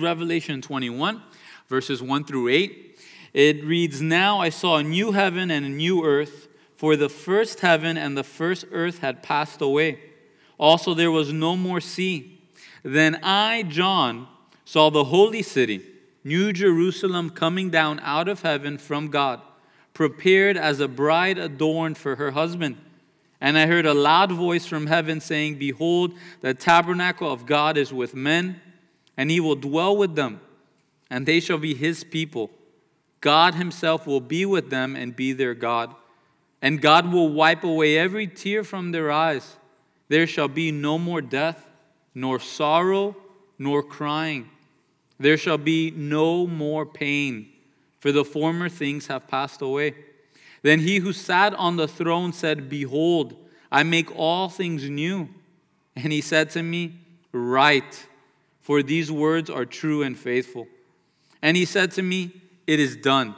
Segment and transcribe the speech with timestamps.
[0.00, 1.20] Revelation 21,
[1.66, 3.00] verses 1 through 8.
[3.34, 7.58] It reads Now I saw a new heaven and a new earth, for the first
[7.58, 9.98] heaven and the first earth had passed away.
[10.56, 12.40] Also, there was no more sea.
[12.84, 14.28] Then I, John,
[14.64, 15.84] saw the holy city,
[16.22, 19.40] New Jerusalem, coming down out of heaven from God,
[19.94, 22.76] prepared as a bride adorned for her husband.
[23.40, 27.92] And I heard a loud voice from heaven saying, Behold, the tabernacle of God is
[27.92, 28.60] with men
[29.18, 30.40] and he will dwell with them,
[31.10, 32.50] and they shall be his people.
[33.20, 35.92] God himself will be with them and be their God.
[36.62, 39.56] And God will wipe away every tear from their eyes.
[40.08, 41.66] There shall be no more death,
[42.14, 43.16] nor sorrow,
[43.58, 44.48] nor crying.
[45.18, 47.48] There shall be no more pain,
[47.98, 49.94] for the former things have passed away.
[50.62, 53.34] Then he who sat on the throne said, Behold,
[53.70, 55.28] I make all things new.
[55.96, 57.00] And he said to me,
[57.32, 58.07] Write
[58.68, 60.68] for these words are true and faithful.
[61.40, 62.32] And he said to me,
[62.66, 63.34] It is done.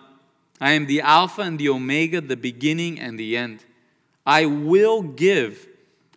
[0.61, 3.65] I am the Alpha and the Omega, the beginning and the end.
[4.27, 5.69] I will give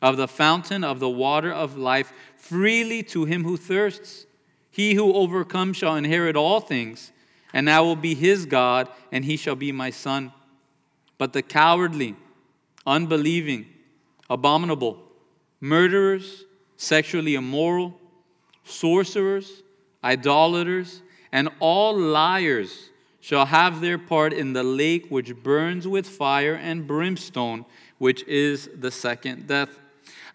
[0.02, 4.26] of the fountain of the water of life freely to him who thirsts.
[4.72, 7.12] He who overcomes shall inherit all things,
[7.54, 10.34] and I will be his God, and he shall be my son.
[11.20, 12.16] But the cowardly,
[12.88, 13.68] unbelieving,
[14.28, 14.98] abominable,
[15.62, 16.46] murderers,
[16.78, 18.00] sexually immoral,
[18.64, 19.64] sorcerers,
[20.04, 22.90] idolaters, and all liars
[23.20, 27.66] shall have their part in the lake which burns with fire and brimstone,
[27.98, 29.80] which is the second death.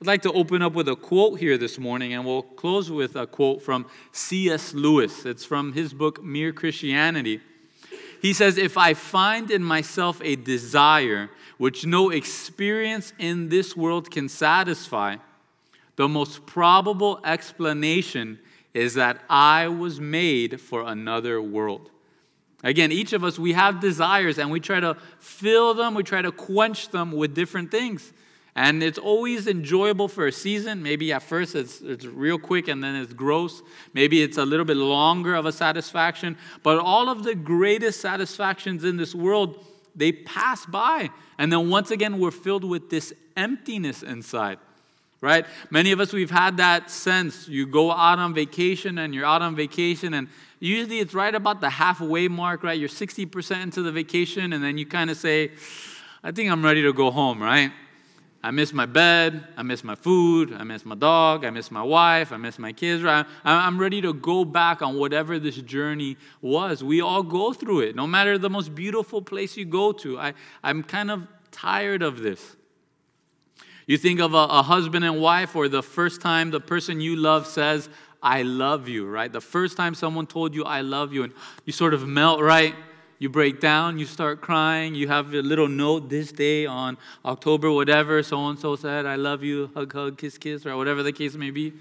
[0.01, 3.17] I'd like to open up with a quote here this morning, and we'll close with
[3.17, 4.73] a quote from C.S.
[4.73, 5.27] Lewis.
[5.27, 7.41] It's from his book, Mere Christianity.
[8.23, 14.11] He says, If I find in myself a desire which no experience in this world
[14.11, 15.17] can satisfy,
[15.99, 18.39] the most probable explanation
[18.73, 21.91] is that I was made for another world.
[22.63, 26.23] Again, each of us, we have desires and we try to fill them, we try
[26.23, 28.13] to quench them with different things.
[28.55, 30.85] And it's always enjoyable for a season.
[30.85, 33.61] Maybe at first it's, it's real quick and then it's gross.
[33.93, 36.37] Maybe it's a little bit longer of a satisfaction.
[36.63, 39.65] But all of the greatest satisfactions in this world,
[39.97, 41.11] they pass by.
[41.39, 44.59] And then once again, we're filled with this emptiness inside
[45.21, 45.47] right?
[45.71, 47.49] Many of us, we've had that sense.
[47.49, 50.29] You go out on vacation and you're out on vacation, and
[50.61, 52.79] usually it's right about the halfway mark, right?
[52.79, 55.53] You're 60% into the vacation, and then you kind of say,
[56.23, 57.73] I think I'm ready to go home, right?
[58.41, 61.83] I miss my bed, I miss my food, I miss my dog, I miss my
[61.83, 63.27] wife, I miss my kids, right?
[63.45, 66.85] I'm ready to go back on whatever this journey was.
[66.85, 70.21] We all go through it, no matter the most beautiful place you go to.
[70.21, 72.57] I, I'm kind of tired of this.
[73.89, 77.17] You think of a, a, husband and wife, or the first time the person you
[77.17, 77.89] love says,
[78.23, 79.33] I love you, right?
[79.33, 81.33] The first time someone told you, I love you, and
[81.65, 82.75] you sort of melt, right?
[83.19, 87.73] You break down, you start crying, you have a little note this day on October,
[87.73, 91.13] whatever, so and so said, I love you, hug, hug, kiss, kiss, or whatever the
[91.13, 91.73] case may be.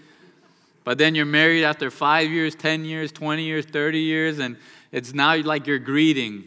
[0.85, 4.55] But then you're married after five years, 10 years, 20 years, 30 years, and
[4.93, 6.45] it's now like you're greeting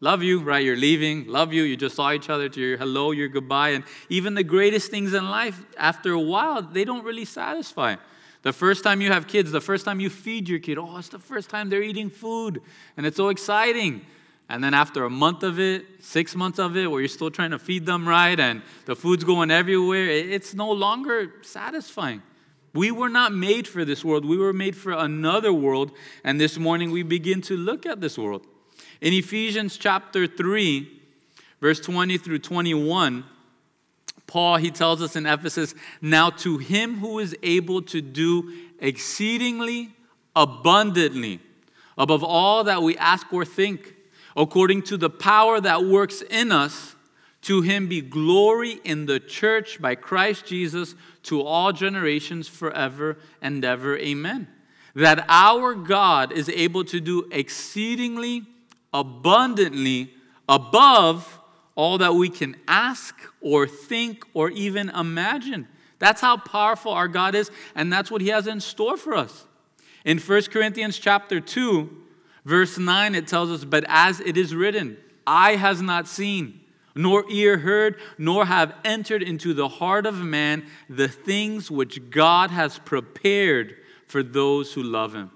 [0.00, 0.64] love you, right?
[0.64, 1.62] You're leaving, love you.
[1.62, 3.70] You just saw each other to your hello, your goodbye.
[3.70, 7.96] And even the greatest things in life, after a while, they don't really satisfy.
[8.42, 11.08] The first time you have kids, the first time you feed your kid, oh, it's
[11.08, 12.62] the first time they're eating food.
[12.96, 14.06] And it's so exciting.
[14.48, 17.50] And then after a month of it, six months of it, where you're still trying
[17.50, 22.22] to feed them right and the food's going everywhere, it's no longer satisfying.
[22.72, 24.24] We were not made for this world.
[24.24, 25.90] We were made for another world.
[26.22, 28.46] And this morning we begin to look at this world.
[29.00, 30.90] In Ephesians chapter 3,
[31.60, 33.24] verse 20 through 21,
[34.26, 39.90] Paul, he tells us in Ephesus, now to him who is able to do exceedingly
[40.34, 41.40] abundantly
[41.96, 43.94] above all that we ask or think,
[44.36, 46.94] according to the power that works in us,
[47.42, 53.64] to him be glory in the church by Christ Jesus to all generations forever and
[53.64, 53.96] ever.
[53.96, 54.48] Amen.
[54.94, 58.44] That our God is able to do exceedingly
[58.96, 60.10] abundantly
[60.48, 61.38] above
[61.74, 65.68] all that we can ask or think or even imagine.
[65.98, 69.46] That's how powerful our God is, and that's what He has in store for us.
[70.04, 71.90] In 1 Corinthians chapter 2,
[72.44, 74.96] verse 9, it tells us, But as it is written,
[75.26, 76.60] eye has not seen,
[76.94, 82.50] nor ear heard, nor have entered into the heart of man the things which God
[82.50, 83.76] has prepared
[84.06, 85.30] for those who love Him.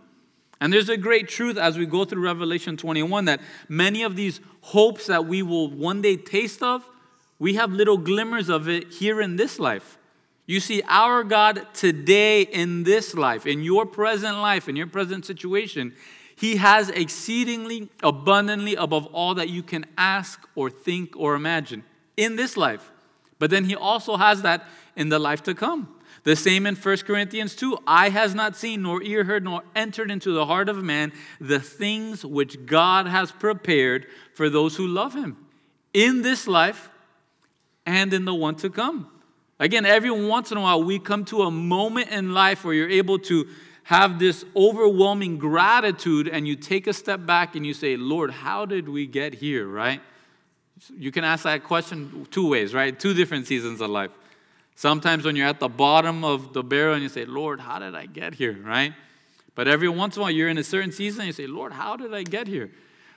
[0.61, 4.41] And there's a great truth as we go through Revelation 21 that many of these
[4.61, 6.87] hopes that we will one day taste of,
[7.39, 9.97] we have little glimmers of it here in this life.
[10.45, 15.25] You see, our God today in this life, in your present life, in your present
[15.25, 15.95] situation,
[16.37, 21.85] He has exceedingly abundantly above all that you can ask or think or imagine
[22.17, 22.91] in this life.
[23.39, 24.67] But then He also has that
[24.97, 25.95] in the life to come.
[26.25, 30.11] The same in 1 Corinthians 2 Eye has not seen, nor ear heard, nor entered
[30.11, 35.14] into the heart of man the things which God has prepared for those who love
[35.14, 35.37] Him
[35.94, 36.90] in this life
[37.87, 39.08] and in the one to come.
[39.58, 42.88] Again, every once in a while, we come to a moment in life where you're
[42.88, 43.46] able to
[43.82, 48.64] have this overwhelming gratitude and you take a step back and you say, Lord, how
[48.64, 50.00] did we get here, right?
[50.96, 52.99] You can ask that question two ways, right?
[52.99, 54.11] Two different seasons of life.
[54.81, 57.94] Sometimes when you're at the bottom of the barrel and you say, Lord, how did
[57.94, 58.94] I get here, right?
[59.55, 61.75] But every once in a while, you're in a certain season and you say, Lord,
[61.75, 62.71] how did I get here?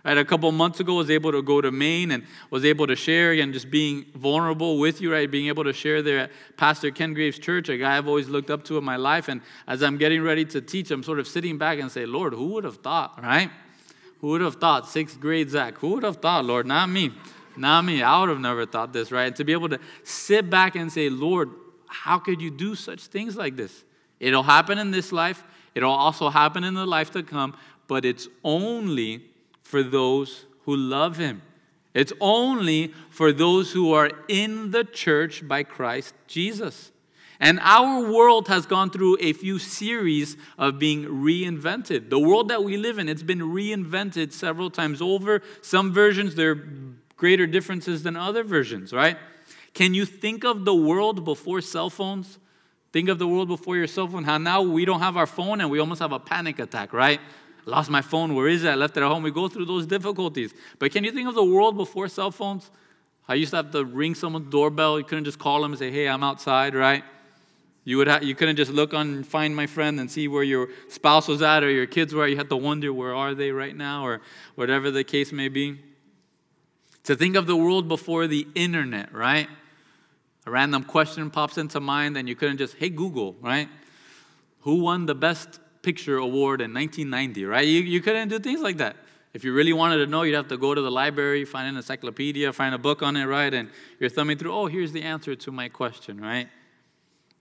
[0.03, 2.85] Right, a couple months ago, I was able to go to Maine and was able
[2.87, 5.31] to share again, just being vulnerable with you, right?
[5.31, 8.49] Being able to share there at Pastor Ken Graves Church, a guy I've always looked
[8.49, 9.29] up to in my life.
[9.29, 12.33] And as I'm getting ready to teach, I'm sort of sitting back and say, Lord,
[12.33, 13.49] who would have thought, right?
[14.19, 14.89] Who would have thought?
[14.89, 15.77] Sixth grade Zach.
[15.77, 16.67] Who would have thought, Lord?
[16.67, 17.13] Not me.
[17.55, 18.01] Not me.
[18.01, 19.35] I would have never thought this, right?
[19.35, 21.49] To be able to sit back and say, Lord,
[21.87, 23.83] how could you do such things like this?
[24.19, 25.43] It'll happen in this life,
[25.75, 27.55] it'll also happen in the life to come,
[27.87, 29.25] but it's only
[29.61, 31.41] for those who love him.
[31.93, 36.91] It's only for those who are in the church by Christ Jesus.
[37.39, 42.09] And our world has gone through a few series of being reinvented.
[42.09, 45.41] The world that we live in, it's been reinvented several times over.
[45.61, 46.67] Some versions, there are
[47.23, 49.17] greater differences than other versions, right?
[49.73, 52.37] Can you think of the world before cell phones?
[52.91, 54.25] Think of the world before your cell phone.
[54.25, 57.21] How now we don't have our phone and we almost have a panic attack, right?
[57.65, 58.35] lost my phone.
[58.35, 58.69] Where is it?
[58.71, 59.23] I left it at home.
[59.23, 60.53] We go through those difficulties.
[60.79, 62.69] But can you think of the world before cell phones?
[63.25, 64.99] I used to have to ring someone's doorbell.
[64.99, 67.05] You couldn't just call them and say, "Hey, I'm outside," right?
[67.85, 71.29] You would you couldn't just look on find my friend and see where your spouse
[71.29, 72.27] was at or your kids were.
[72.27, 74.19] You had to wonder where are they right now or
[74.55, 75.79] whatever the case may be.
[77.03, 79.49] To think of the world before the internet, right?
[80.45, 83.69] A random question pops into mind and you couldn't just, hey Google, right?
[84.61, 87.67] Who won the best Picture Award in 1990, right?
[87.67, 88.95] You, you couldn't do things like that.
[89.33, 91.75] If you really wanted to know, you'd have to go to the library, find an
[91.75, 93.53] encyclopedia, find a book on it, right?
[93.53, 93.69] And
[93.99, 96.47] you're thumbing through, oh, here's the answer to my question, right?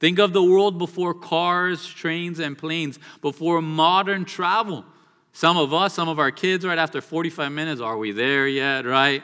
[0.01, 4.85] Think of the world before cars, trains, and planes, before modern travel.
[5.33, 8.85] Some of us, some of our kids, right after 45 minutes, are we there yet,
[8.85, 9.23] right?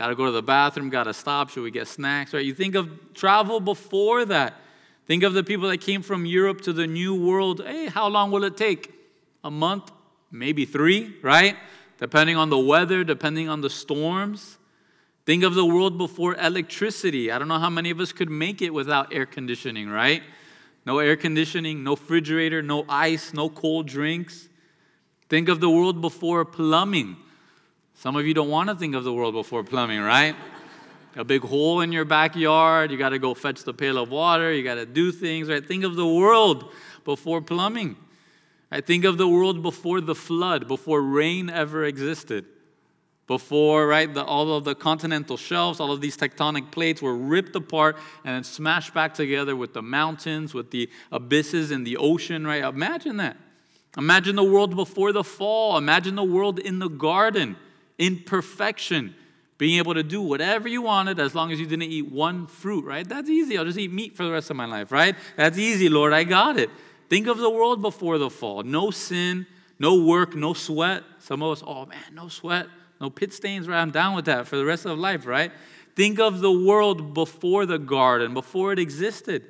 [0.00, 1.50] Got to go to the bathroom, got to stop.
[1.50, 2.42] Should we get snacks, right?
[2.42, 4.54] You think of travel before that.
[5.06, 7.60] Think of the people that came from Europe to the New World.
[7.62, 8.94] Hey, how long will it take?
[9.44, 9.92] A month,
[10.32, 11.54] maybe three, right?
[11.98, 14.56] Depending on the weather, depending on the storms.
[15.26, 17.30] Think of the world before electricity.
[17.30, 20.22] I don't know how many of us could make it without air conditioning, right?
[20.86, 24.48] No air conditioning, no refrigerator, no ice, no cold drinks.
[25.28, 27.18] Think of the world before plumbing.
[28.00, 30.34] Some of you don't want to think of the world before plumbing, right?
[31.16, 32.90] a big hole in your backyard.
[32.90, 34.50] You got to go fetch the pail of water.
[34.50, 35.62] You got to do things, right?
[35.62, 36.72] Think of the world
[37.04, 37.96] before plumbing.
[38.70, 42.46] I think of the world before the flood, before rain ever existed.
[43.26, 47.54] Before, right, the, all of the continental shelves, all of these tectonic plates were ripped
[47.54, 52.46] apart and then smashed back together with the mountains, with the abysses in the ocean,
[52.46, 52.64] right?
[52.64, 53.36] Imagine that.
[53.98, 55.76] Imagine the world before the fall.
[55.76, 57.56] Imagine the world in the garden,
[58.00, 59.14] in perfection
[59.58, 62.82] being able to do whatever you wanted as long as you didn't eat one fruit,
[62.82, 63.06] right?
[63.06, 63.58] That's easy.
[63.58, 65.14] I'll just eat meat for the rest of my life, right?
[65.36, 66.14] That's easy, Lord.
[66.14, 66.70] I got it.
[67.10, 68.62] Think of the world before the fall.
[68.62, 69.46] No sin,
[69.78, 71.02] no work, no sweat.
[71.18, 72.68] Some of us, oh man, no sweat,
[73.02, 73.82] no pit stains, right?
[73.82, 75.52] I'm down with that for the rest of life, right?
[75.94, 79.44] Think of the world before the garden, before it existed.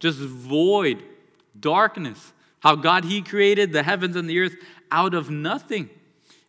[0.00, 1.02] Just void,
[1.60, 2.32] darkness.
[2.60, 4.56] How God He created the heavens and the earth
[4.90, 5.90] out of nothing.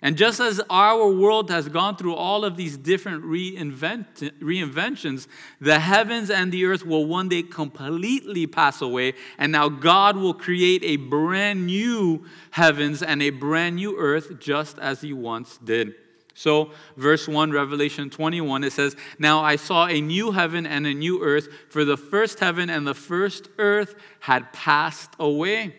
[0.02, 5.28] And just as our world has gone through all of these different reinvent, reinventions,
[5.62, 9.14] the heavens and the earth will one day completely pass away.
[9.38, 14.78] And now God will create a brand new heavens and a brand new earth, just
[14.80, 15.96] as He once did.
[16.38, 20.94] So, verse 1, Revelation 21, it says, Now I saw a new heaven and a
[20.94, 25.76] new earth, for the first heaven and the first earth had passed away.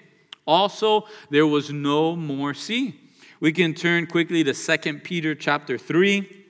[0.46, 3.05] Also, there was no more sea.
[3.38, 6.44] We can turn quickly to 2 Peter chapter 3.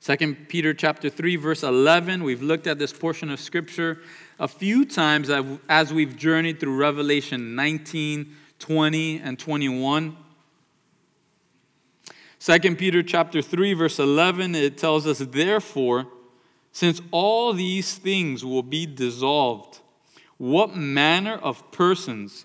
[0.00, 2.22] 2 Peter chapter 3 verse 11.
[2.22, 3.98] We've looked at this portion of scripture
[4.38, 5.30] a few times
[5.68, 10.16] as we've journeyed through Revelation 19, 20 and 21.
[12.40, 16.06] 2 Peter chapter 3 verse 11 it tells us therefore
[16.72, 19.80] Since all these things will be dissolved,
[20.36, 22.44] what manner of persons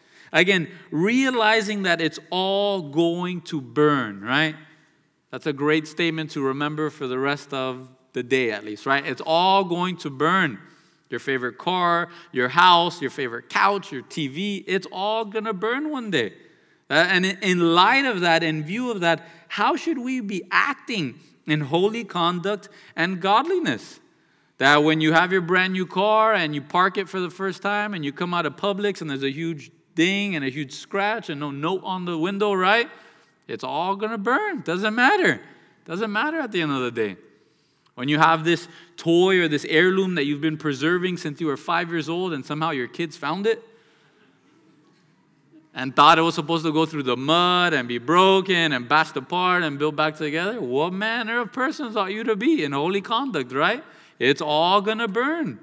[0.33, 4.55] Again, realizing that it's all going to burn, right?
[5.31, 9.05] That's a great statement to remember for the rest of the day at least, right?
[9.05, 10.59] It's all going to burn.
[11.09, 15.89] Your favorite car, your house, your favorite couch, your TV, it's all going to burn
[15.89, 16.33] one day.
[16.89, 21.19] Uh, and in light of that, in view of that, how should we be acting
[21.45, 23.99] in holy conduct and godliness?
[24.57, 27.61] That when you have your brand new car and you park it for the first
[27.61, 30.73] time and you come out of Publix and there's a huge ding and a huge
[30.73, 32.89] scratch and no note on the window, right?
[33.47, 34.61] It's all to burn.
[34.61, 35.41] Doesn't matter.
[35.85, 37.17] Doesn't matter at the end of the day.
[37.95, 41.57] When you have this toy or this heirloom that you've been preserving since you were
[41.57, 43.61] five years old and somehow your kids found it
[45.73, 49.15] and thought it was supposed to go through the mud and be broken and bashed
[49.15, 53.01] apart and built back together, what manner of persons ought you to be in holy
[53.01, 53.83] conduct, right?
[54.19, 55.59] It's all gonna burn.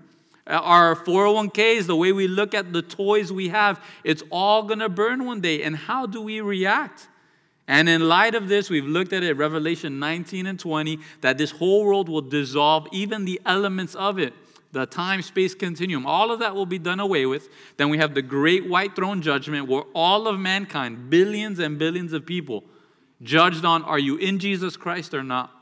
[0.48, 5.26] Our 401ks, the way we look at the toys we have, it's all gonna burn
[5.26, 5.62] one day.
[5.62, 7.08] And how do we react?
[7.66, 11.50] And in light of this, we've looked at it, Revelation 19 and 20, that this
[11.50, 14.32] whole world will dissolve, even the elements of it,
[14.72, 17.50] the time space continuum, all of that will be done away with.
[17.76, 22.14] Then we have the great white throne judgment where all of mankind, billions and billions
[22.14, 22.64] of people,
[23.22, 25.52] judged on are you in Jesus Christ or not?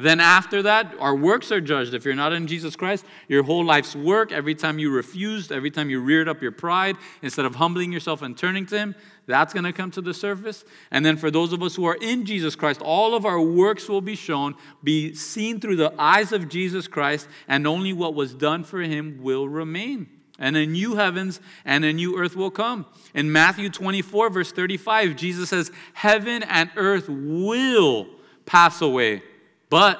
[0.00, 1.94] Then, after that, our works are judged.
[1.94, 5.70] If you're not in Jesus Christ, your whole life's work, every time you refused, every
[5.70, 8.94] time you reared up your pride, instead of humbling yourself and turning to Him,
[9.26, 10.64] that's going to come to the surface.
[10.90, 13.88] And then, for those of us who are in Jesus Christ, all of our works
[13.88, 18.34] will be shown, be seen through the eyes of Jesus Christ, and only what was
[18.34, 20.08] done for Him will remain
[20.40, 22.86] and a new heavens and a new earth will come.
[23.14, 28.08] In Matthew 24, verse 35, Jesus says, Heaven and earth will
[28.46, 29.22] pass away,
[29.70, 29.98] but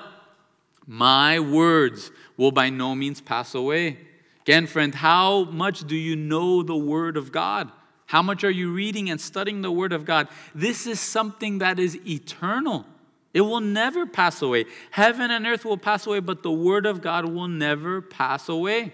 [0.87, 3.97] my words will by no means pass away.
[4.43, 7.71] Again, friend, how much do you know the Word of God?
[8.07, 10.27] How much are you reading and studying the Word of God?
[10.55, 12.85] This is something that is eternal.
[13.33, 14.65] It will never pass away.
[14.91, 18.93] Heaven and earth will pass away, but the Word of God will never pass away.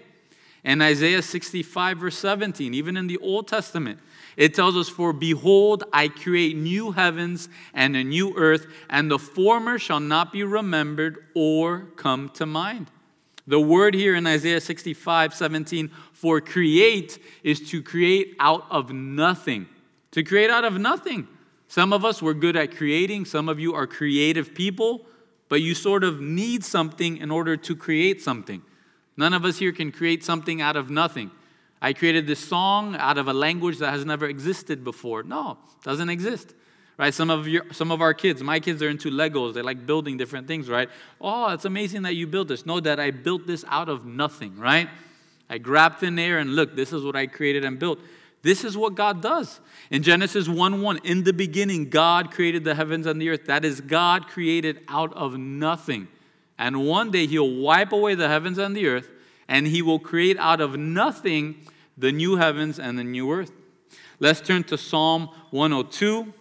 [0.63, 3.99] And Isaiah 65, verse 17, even in the Old Testament,
[4.37, 9.19] it tells us, For behold, I create new heavens and a new earth, and the
[9.19, 12.91] former shall not be remembered or come to mind.
[13.47, 19.67] The word here in Isaiah 65, 17, for create is to create out of nothing.
[20.11, 21.27] To create out of nothing.
[21.67, 23.25] Some of us, we're good at creating.
[23.25, 25.05] Some of you are creative people,
[25.49, 28.61] but you sort of need something in order to create something.
[29.15, 31.31] None of us here can create something out of nothing.
[31.81, 35.23] I created this song out of a language that has never existed before.
[35.23, 36.53] No, doesn't exist.
[36.97, 37.13] Right?
[37.13, 39.53] Some of your some of our kids, my kids are into Legos.
[39.53, 40.89] They like building different things, right?
[41.21, 42.65] Oh, it's amazing that you built this.
[42.65, 44.89] Know that I built this out of nothing, right?
[45.49, 47.99] I grabbed thin air and look, this is what I created and built.
[48.41, 49.59] This is what God does.
[49.89, 53.45] In Genesis 1 1, in the beginning, God created the heavens and the earth.
[53.45, 56.07] That is, God created out of nothing.
[56.57, 59.09] And one day, He'll wipe away the heavens and the earth,
[59.47, 61.55] and He will create out of nothing
[61.97, 63.51] the new heavens and the new earth.
[64.19, 66.33] Let's turn to Psalm 102.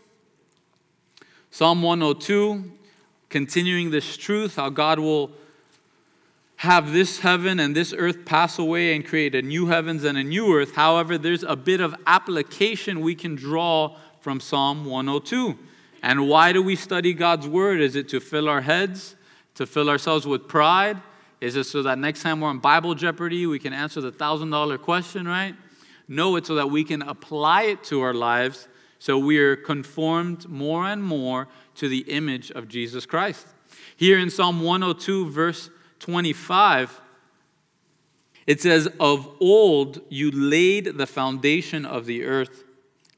[1.51, 2.73] Psalm 102,
[3.29, 5.31] continuing this truth, how God will
[6.57, 10.25] have this heaven and this earth pass away and create a new heavens and a
[10.25, 10.75] new earth.
[10.75, 15.59] However, there's a bit of application we can draw from Psalm 102.
[16.03, 17.81] And why do we study God's word?
[17.81, 19.17] Is it to fill our heads,
[19.55, 21.01] to fill ourselves with pride?
[21.41, 24.51] Is it so that next time we're on Bible Jeopardy, we can answer the thousand
[24.51, 25.55] dollar question, right?
[26.09, 30.49] No, it's so that we can apply it to our lives so we are conformed
[30.49, 33.47] more and more to the image of Jesus Christ.
[33.97, 37.01] Here in Psalm 102, verse 25,
[38.47, 42.65] it says, Of old you laid the foundation of the earth,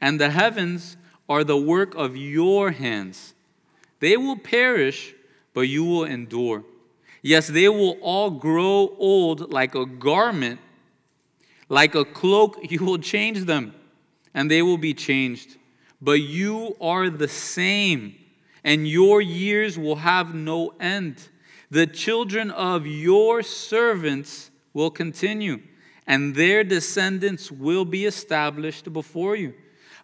[0.01, 0.97] and the heavens
[1.29, 3.35] are the work of your hands.
[4.01, 5.15] They will perish,
[5.55, 6.65] but you will endure.
[7.29, 10.61] Yes, they will all grow old like a garment,
[11.69, 13.75] like a cloak, you will change them,
[14.33, 15.59] and they will be changed.
[16.01, 18.15] But you are the same,
[18.65, 21.29] and your years will have no end.
[21.71, 25.61] The children of your servants will continue,
[26.07, 29.53] and their descendants will be established before you.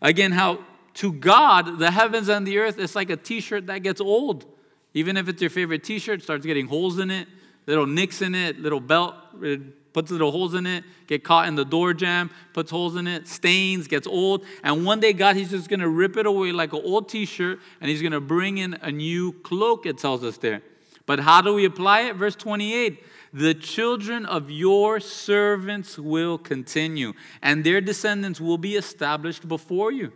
[0.03, 0.59] Again, how
[1.01, 4.45] to God, the heavens and the earth it's like a t shirt that gets old.
[4.95, 7.29] Even if it's your favorite t shirt, starts getting holes in it,
[7.67, 9.57] little nicks in it, little belt, uh,
[9.93, 13.29] puts little holes in it, get caught in the door jamb, puts holes in it,
[13.29, 14.45] stains, gets old.
[14.63, 17.61] And one day, God, He's just gonna rip it away like an old t shirt
[17.81, 20.63] and He's gonna bring in a new cloak, it tells us there.
[21.07, 22.17] But how do we apply it?
[22.17, 23.03] Verse 28
[23.35, 30.13] the children of your servants will continue, and their descendants will be established before you.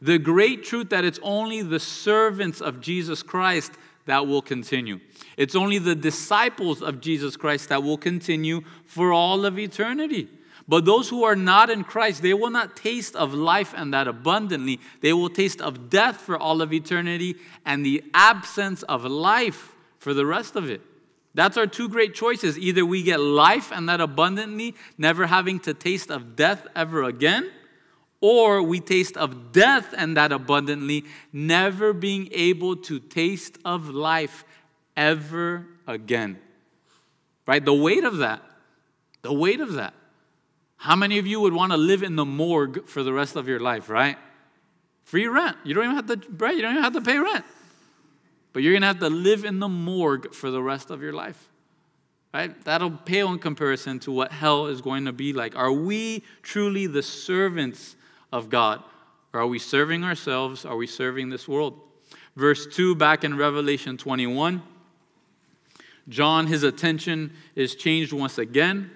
[0.00, 3.72] The great truth that it's only the servants of Jesus Christ
[4.06, 5.00] that will continue.
[5.36, 10.28] It's only the disciples of Jesus Christ that will continue for all of eternity.
[10.68, 14.06] But those who are not in Christ, they will not taste of life and that
[14.08, 14.80] abundantly.
[15.00, 20.14] They will taste of death for all of eternity and the absence of life for
[20.14, 20.80] the rest of it.
[21.34, 22.58] That's our two great choices.
[22.58, 27.50] Either we get life and that abundantly, never having to taste of death ever again,
[28.22, 34.44] or we taste of death and that abundantly, never being able to taste of life
[34.96, 36.38] ever again.
[37.46, 37.62] Right?
[37.62, 38.40] The weight of that.
[39.22, 39.92] The weight of that.
[40.76, 43.48] How many of you would want to live in the morgue for the rest of
[43.48, 44.16] your life, right?
[45.02, 45.56] Free rent.
[45.64, 46.54] You don't even have to, right?
[46.54, 47.44] You don't even have to pay rent.
[48.52, 51.12] But you're going to have to live in the morgue for the rest of your
[51.12, 51.48] life.
[52.32, 52.64] Right?
[52.64, 55.56] That'll pale in comparison to what hell is going to be like.
[55.56, 57.96] Are we truly the servants
[58.32, 58.82] of God?
[59.32, 60.64] Or are we serving ourselves?
[60.64, 61.80] Are we serving this world?
[62.36, 64.62] Verse 2 back in Revelation 21.
[66.08, 68.90] John, his attention is changed once again.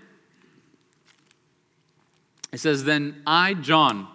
[2.53, 4.09] It says, Then I, John,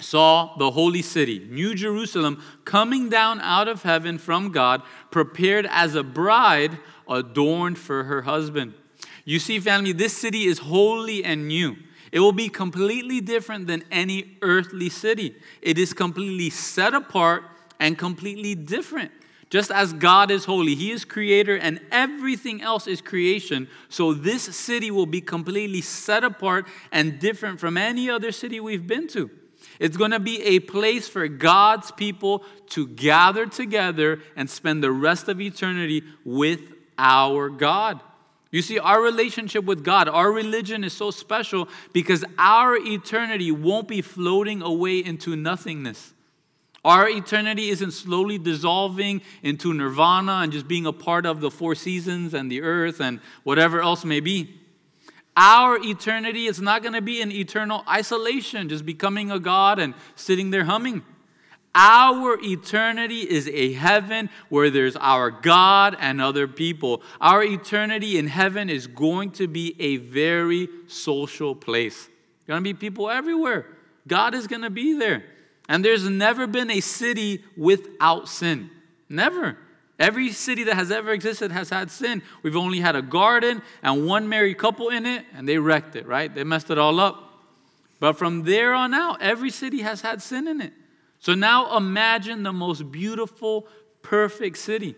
[0.00, 5.94] saw the holy city, New Jerusalem, coming down out of heaven from God, prepared as
[5.94, 8.74] a bride adorned for her husband.
[9.24, 11.76] You see, family, this city is holy and new.
[12.12, 15.34] It will be completely different than any earthly city.
[15.62, 17.44] It is completely set apart
[17.78, 19.12] and completely different.
[19.50, 23.68] Just as God is holy, He is creator, and everything else is creation.
[23.88, 28.86] So this city will be completely set apart and different from any other city we've
[28.86, 29.30] been to.
[29.78, 34.92] It's going to be a place for God's people to gather together and spend the
[34.92, 36.60] rest of eternity with
[36.98, 38.00] our God.
[38.50, 43.88] You see, our relationship with God, our religion is so special because our eternity won't
[43.88, 46.14] be floating away into nothingness.
[46.84, 51.74] Our eternity isn't slowly dissolving into nirvana and just being a part of the four
[51.74, 54.54] seasons and the earth and whatever else may be.
[55.36, 59.92] Our eternity is not going to be in eternal isolation, just becoming a God and
[60.14, 61.02] sitting there humming.
[61.74, 67.02] Our eternity is a heaven where there's our God and other people.
[67.20, 72.06] Our eternity in heaven is going to be a very social place.
[72.06, 73.66] There's Going to be people everywhere.
[74.06, 75.24] God is going to be there.
[75.68, 78.70] And there's never been a city without sin.
[79.08, 79.58] Never.
[79.98, 82.22] Every city that has ever existed has had sin.
[82.42, 86.06] We've only had a garden and one married couple in it, and they wrecked it,
[86.06, 86.32] right?
[86.32, 87.24] They messed it all up.
[88.00, 90.72] But from there on out, every city has had sin in it.
[91.18, 93.66] So now imagine the most beautiful,
[94.02, 94.94] perfect city.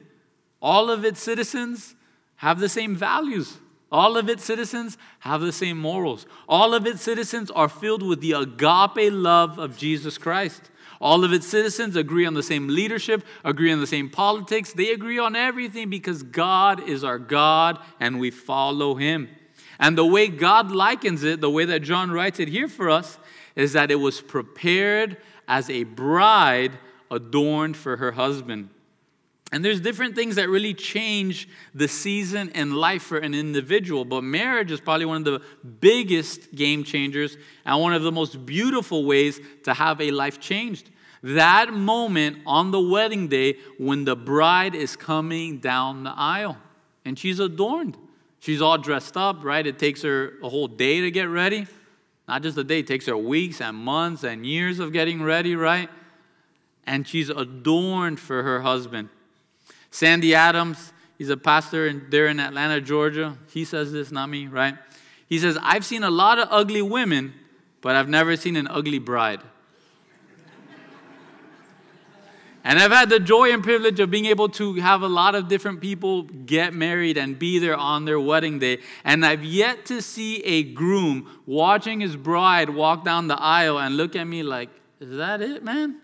[0.61, 1.95] All of its citizens
[2.37, 3.59] have the same values.
[3.93, 6.27] All of its citizens have the same morals.
[6.49, 10.71] All of its citizens are filled with the agape love of Jesus Christ.
[11.01, 14.73] All of its citizens agree on the same leadership, agree on the same politics.
[14.73, 19.29] They agree on everything because God is our God and we follow Him.
[19.79, 23.19] And the way God likens it, the way that John writes it here for us,
[23.57, 25.17] is that it was prepared
[25.51, 26.73] as a bride
[27.11, 28.71] adorned for her husband.
[29.53, 34.23] And there's different things that really change the season and life for an individual, but
[34.23, 35.43] marriage is probably one of the
[35.81, 37.37] biggest game changers
[37.67, 40.89] and one of the most beautiful ways to have a life changed.
[41.25, 46.57] That moment on the wedding day when the bride is coming down the aisle
[47.05, 47.97] and she's adorned.
[48.39, 49.67] She's all dressed up, right?
[49.67, 51.67] It takes her a whole day to get ready.
[52.31, 55.57] Not just a day, it takes her weeks and months and years of getting ready,
[55.57, 55.91] right?
[56.87, 59.09] And she's adorned for her husband.
[59.91, 63.37] Sandy Adams, he's a pastor in, there in Atlanta, Georgia.
[63.53, 64.77] He says this, not me, right?
[65.27, 67.35] He says, I've seen a lot of ugly women,
[67.81, 69.41] but I've never seen an ugly bride.
[72.63, 75.49] And I've had the joy and privilege of being able to have a lot of
[75.49, 78.81] different people get married and be there on their wedding day.
[79.03, 83.97] And I've yet to see a groom watching his bride walk down the aisle and
[83.97, 84.69] look at me like,
[85.01, 86.01] is that it, man?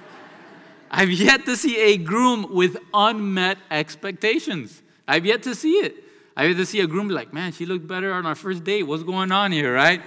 [0.90, 4.82] I've yet to see a groom with unmet expectations.
[5.08, 6.04] I've yet to see it.
[6.36, 8.64] I've yet to see a groom be like, man, she looked better on our first
[8.64, 8.82] date.
[8.82, 10.02] What's going on here, right?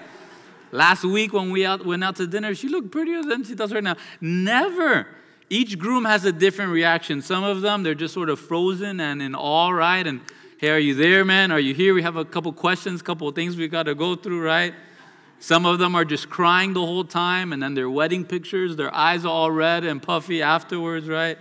[0.72, 3.74] Last week when we out, went out to dinner, she looked prettier than she does
[3.74, 3.96] right now.
[4.22, 5.08] Never.
[5.54, 7.22] Each groom has a different reaction.
[7.22, 10.08] Some of them, they're just sort of frozen and in awe, right?
[10.08, 10.22] And
[10.58, 11.52] hey, are you there, man?
[11.52, 11.94] Are you here?
[11.94, 14.74] We have a couple questions, couple of things we got to go through, right?
[15.38, 18.92] Some of them are just crying the whole time, and then their wedding pictures, their
[18.96, 21.38] eyes are all red and puffy afterwards, right?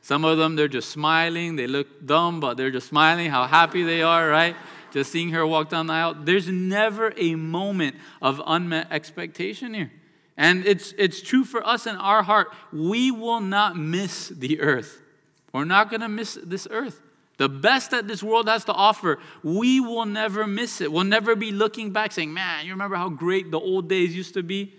[0.00, 1.54] Some of them, they're just smiling.
[1.54, 4.56] They look dumb, but they're just smiling, how happy they are, right?
[4.92, 6.14] Just seeing her walk down the aisle.
[6.14, 9.92] There's never a moment of unmet expectation here.
[10.36, 12.48] And it's, it's true for us in our heart.
[12.72, 15.00] We will not miss the earth.
[15.52, 17.00] We're not going to miss this earth.
[17.38, 20.92] The best that this world has to offer, we will never miss it.
[20.92, 24.34] We'll never be looking back saying, man, you remember how great the old days used
[24.34, 24.74] to be?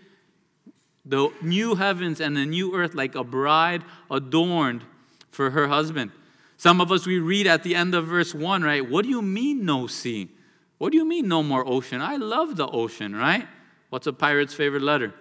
[1.05, 4.83] The new heavens and the new earth, like a bride adorned
[5.29, 6.11] for her husband.
[6.57, 8.87] Some of us, we read at the end of verse 1, right?
[8.87, 10.29] What do you mean, no sea?
[10.77, 12.01] What do you mean, no more ocean?
[12.01, 13.47] I love the ocean, right?
[13.89, 15.13] What's a pirate's favorite letter?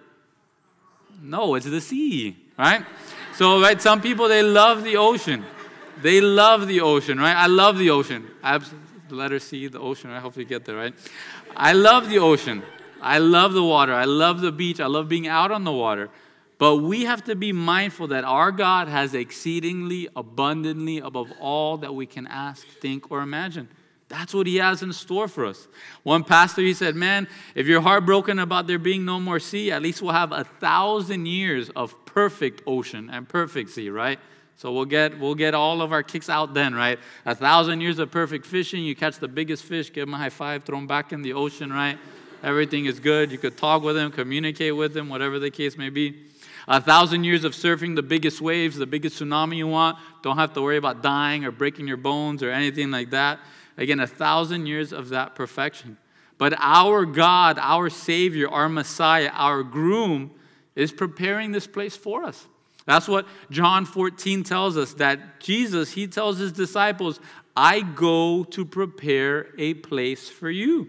[1.23, 2.85] No, it's the sea, right?
[3.33, 5.45] So, right, some people, they love the ocean.
[6.01, 7.35] They love the ocean, right?
[7.35, 8.27] I love the ocean.
[8.43, 8.71] Have
[9.07, 10.93] the letter C, the ocean, I hope you get there, right?
[11.55, 12.61] I love the ocean.
[13.01, 13.93] I love the water.
[13.93, 14.81] I love the beach.
[14.81, 16.09] I love being out on the water.
[16.57, 21.95] But we have to be mindful that our God has exceedingly abundantly above all that
[21.95, 23.69] we can ask, think, or imagine.
[24.13, 25.67] That's what he has in store for us.
[26.03, 29.81] One pastor, he said, Man, if you're heartbroken about there being no more sea, at
[29.81, 34.19] least we'll have a thousand years of perfect ocean and perfect sea, right?
[34.55, 36.99] So we'll get, we'll get all of our kicks out then, right?
[37.25, 38.83] A thousand years of perfect fishing.
[38.83, 41.33] You catch the biggest fish, give him a high five, throw him back in the
[41.33, 41.97] ocean, right?
[42.43, 43.31] Everything is good.
[43.31, 46.27] You could talk with him, communicate with him, whatever the case may be.
[46.67, 49.97] A thousand years of surfing the biggest waves, the biggest tsunami you want.
[50.21, 53.39] Don't have to worry about dying or breaking your bones or anything like that.
[53.77, 55.97] Again, a thousand years of that perfection.
[56.37, 60.31] But our God, our Savior, our Messiah, our groom
[60.75, 62.47] is preparing this place for us.
[62.85, 67.19] That's what John 14 tells us that Jesus, he tells his disciples,
[67.55, 70.87] I go to prepare a place for you.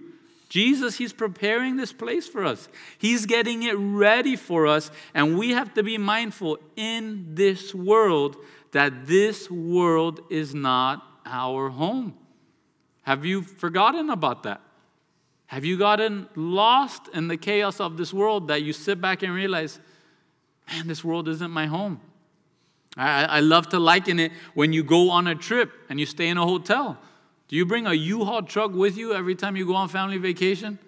[0.48, 2.68] Jesus, he's preparing this place for us.
[2.98, 8.36] He's getting it ready for us, and we have to be mindful in this world
[8.72, 12.14] that this world is not our home.
[13.04, 14.60] Have you forgotten about that?
[15.46, 19.32] Have you gotten lost in the chaos of this world that you sit back and
[19.32, 19.78] realize,
[20.68, 22.00] man, this world isn't my home?
[22.96, 26.28] I, I love to liken it when you go on a trip and you stay
[26.28, 26.98] in a hotel.
[27.48, 30.78] Do you bring a U-Haul truck with you every time you go on family vacation?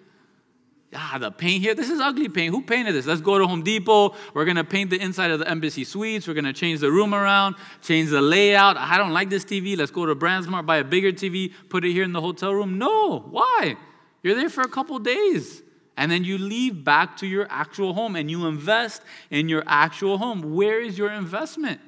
[0.95, 2.53] Ah, the paint here, this is ugly paint.
[2.53, 3.05] Who painted this?
[3.05, 4.15] Let's go to Home Depot.
[4.33, 6.27] We're going to paint the inside of the embassy suites.
[6.27, 8.77] We're going to change the room around, change the layout.
[8.77, 9.77] I don't like this TV.
[9.77, 12.77] Let's go to Brandsmart, buy a bigger TV, put it here in the hotel room.
[12.77, 13.75] No, why?
[14.23, 15.61] You're there for a couple days.
[15.97, 20.17] And then you leave back to your actual home and you invest in your actual
[20.19, 20.53] home.
[20.53, 21.81] Where is your investment?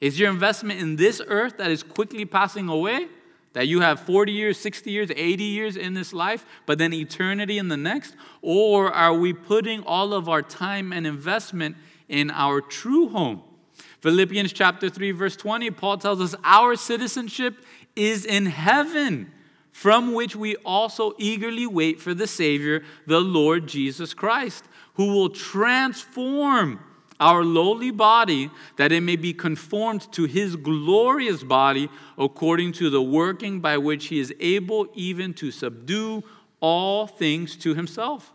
[0.00, 3.08] Is your investment in this earth that is quickly passing away?
[3.56, 7.56] That you have 40 years, 60 years, 80 years in this life, but then eternity
[7.56, 8.14] in the next?
[8.42, 13.42] Or are we putting all of our time and investment in our true home?
[14.02, 17.64] Philippians chapter 3, verse 20, Paul tells us our citizenship
[17.96, 19.32] is in heaven,
[19.72, 24.64] from which we also eagerly wait for the Savior, the Lord Jesus Christ,
[24.96, 26.80] who will transform
[27.18, 33.02] our lowly body, that it may be conformed to his glorious body, according to the
[33.02, 36.22] working by which he is able even to subdue
[36.60, 38.32] all things to himself.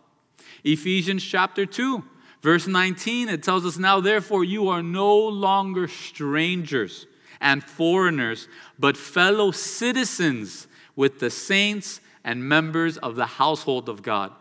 [0.64, 2.04] Ephesians chapter 2,
[2.42, 7.08] verse 19, it tells us, Now therefore you are no longer strangers
[7.40, 14.32] and foreigners, but fellow citizens with the saints and members of the household of God.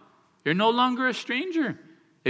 [0.45, 1.79] You're no longer a stranger.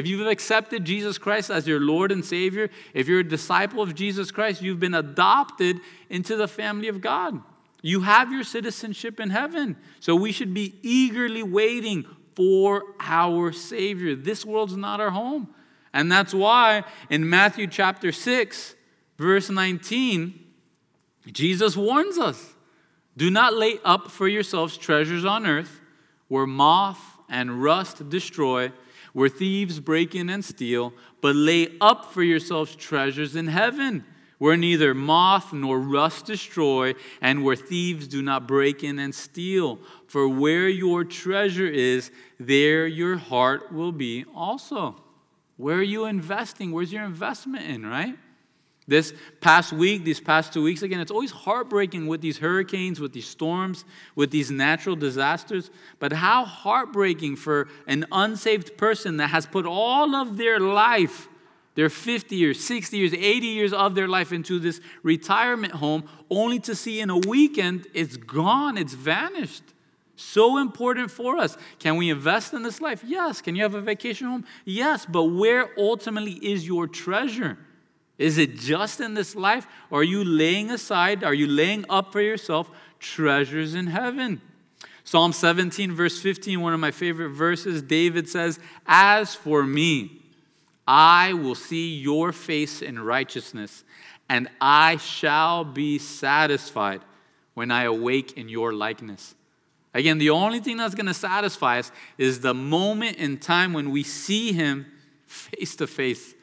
[0.01, 3.95] If you've accepted Jesus Christ as your Lord and Savior, if you're a disciple of
[3.95, 7.39] Jesus Christ, you've been adopted into the family of God.
[7.83, 9.77] You have your citizenship in heaven.
[10.01, 14.17] So we should be eagerly waiting for our Savior.
[14.17, 15.55] This world's not our home.
[15.93, 18.75] And that's why in Matthew chapter 6,
[19.19, 20.41] verse 19,
[21.27, 22.55] Jesus warns us
[23.19, 25.79] do not lay up for yourselves treasures on earth
[26.29, 28.73] where moth and rust destroy
[29.13, 34.05] where thieves break in and steal, but lay up for yourselves treasures in heaven,
[34.39, 39.79] where neither moth nor rust destroy, and where thieves do not break in and steal.
[40.07, 44.97] For where your treasure is, there your heart will be also.
[45.57, 46.73] Where are you investing?
[46.73, 48.17] Where's your investment in, right?
[48.89, 53.13] This past week, these past two weeks, again, it's always heartbreaking with these hurricanes, with
[53.13, 53.85] these storms,
[54.17, 55.71] with these natural disasters.
[55.99, 61.29] But how heartbreaking for an unsaved person that has put all of their life,
[61.77, 66.59] their 50 years, 60 years, 80 years of their life into this retirement home, only
[66.61, 69.63] to see in a weekend it's gone, it's vanished.
[70.17, 71.57] So important for us.
[71.79, 73.03] Can we invest in this life?
[73.07, 73.41] Yes.
[73.41, 74.45] Can you have a vacation home?
[74.65, 75.07] Yes.
[75.07, 77.57] But where ultimately is your treasure?
[78.21, 79.67] Is it just in this life?
[79.91, 84.43] Or are you laying aside, are you laying up for yourself treasures in heaven?
[85.05, 90.21] Psalm 17, verse 15, one of my favorite verses, David says, As for me,
[90.87, 93.85] I will see your face in righteousness,
[94.29, 97.01] and I shall be satisfied
[97.55, 99.35] when I awake in your likeness.
[99.95, 103.91] Again, the only thing that's going to satisfy us is the moment in time when
[103.91, 104.85] we see him
[105.27, 106.35] face to face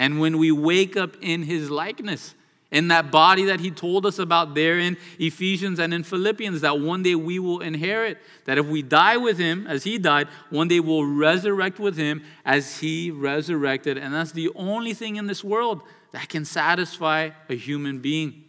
[0.00, 2.34] and when we wake up in his likeness,
[2.72, 6.80] in that body that he told us about there in Ephesians and in Philippians, that
[6.80, 8.16] one day we will inherit.
[8.46, 12.22] That if we die with him as he died, one day we'll resurrect with him
[12.46, 13.98] as he resurrected.
[13.98, 15.82] And that's the only thing in this world
[16.12, 18.44] that can satisfy a human being.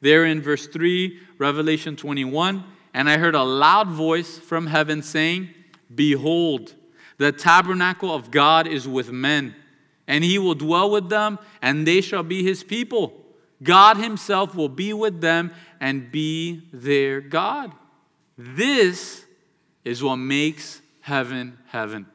[0.00, 5.50] There in verse 3, Revelation 21, and I heard a loud voice from heaven saying,
[5.94, 6.74] Behold,
[7.18, 9.54] the tabernacle of God is with men
[10.10, 13.24] and he will dwell with them, and they shall be his people.
[13.62, 17.70] God himself will be with them and be their God.
[18.36, 19.24] This
[19.84, 22.06] is what makes heaven heaven.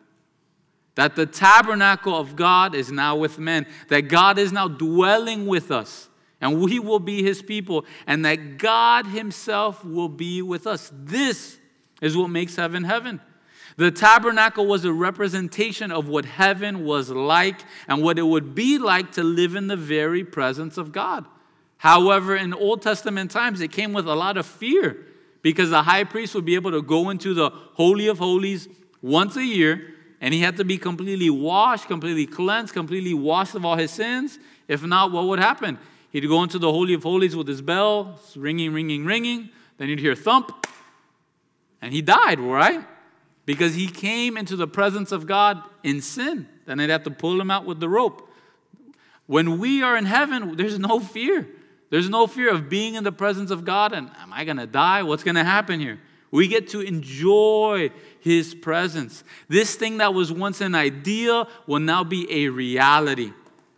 [0.96, 5.72] That the tabernacle of God is now with men, that God is now dwelling with
[5.72, 6.10] us,
[6.42, 10.92] and we will be his people, and that God himself will be with us.
[10.94, 11.58] This
[12.02, 13.22] is what makes heaven heaven.
[13.78, 18.78] The tabernacle was a representation of what heaven was like and what it would be
[18.78, 21.26] like to live in the very presence of God.
[21.78, 25.06] However, in Old Testament times, it came with a lot of fear
[25.42, 28.70] because the high priest would be able to go into the Holy of Holies
[29.02, 33.66] once a year and he had to be completely washed, completely cleansed, completely washed of
[33.66, 34.40] all his sins.
[34.70, 35.78] If not, what would happen?
[36.12, 39.50] He'd go into the Holy of Holies with his bell, ringing, ringing, ringing.
[39.78, 40.66] Then you'd hear thump,
[41.82, 42.86] and he died, right?
[43.46, 46.48] Because he came into the presence of God in sin.
[46.66, 48.30] Then they'd have to pull him out with the rope.
[49.28, 51.48] When we are in heaven, there's no fear.
[51.90, 54.68] There's no fear of being in the presence of God and am I going to
[54.68, 55.04] die?
[55.04, 56.00] What's going to happen here?
[56.32, 59.24] We get to enjoy his presence.
[59.48, 63.32] This thing that was once an idea will now be a reality.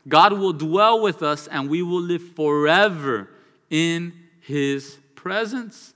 [0.08, 3.30] God will dwell with us and we will live forever
[3.70, 5.94] in his presence.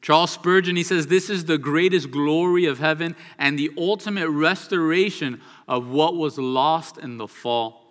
[0.00, 5.40] Charles Spurgeon, he says, This is the greatest glory of heaven and the ultimate restoration
[5.66, 7.84] of what was lost in the fall.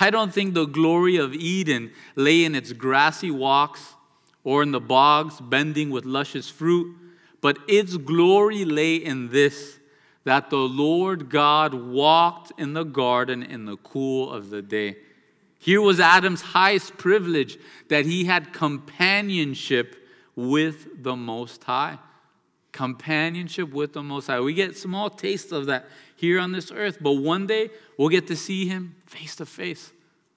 [0.00, 3.94] I don't think the glory of Eden lay in its grassy walks
[4.42, 6.96] or in the bogs bending with luscious fruit,
[7.40, 9.78] but its glory lay in this
[10.24, 14.96] that the Lord God walked in the garden in the cool of the day.
[15.58, 20.03] Here was Adam's highest privilege that he had companionship
[20.36, 21.98] with the Most High.
[22.72, 24.40] Companionship with the Most High.
[24.40, 28.26] We get small tastes of that here on this earth, but one day we'll get
[28.28, 29.92] to see Him face to face.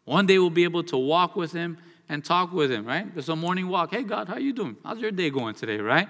[0.06, 1.78] One day we'll be able to walk with Him
[2.10, 3.12] and talk with Him, right?
[3.14, 3.92] There's a morning walk.
[3.92, 4.78] Hey, God, how you doing?
[4.84, 6.08] How's your day going today, right?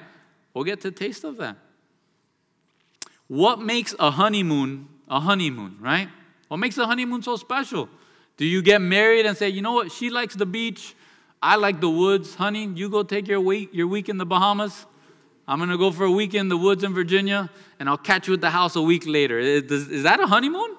[0.53, 1.57] We'll get to taste of that.
[3.27, 6.09] What makes a honeymoon a honeymoon, right?
[6.47, 7.89] What makes a honeymoon so special?
[8.35, 10.95] Do you get married and say, you know what, she likes the beach,
[11.41, 12.35] I like the woods.
[12.35, 14.85] Honey, you go take your week, your week in the Bahamas.
[15.47, 18.27] I'm going to go for a week in the woods in Virginia, and I'll catch
[18.27, 19.39] you at the house a week later.
[19.39, 20.75] Is, is that a honeymoon?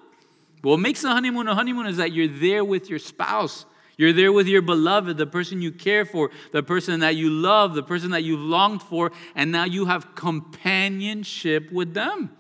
[0.62, 3.64] What makes a honeymoon a honeymoon is that you're there with your spouse.
[3.97, 7.75] You're there with your beloved, the person you care for, the person that you love,
[7.75, 12.31] the person that you've longed for, and now you have companionship with them.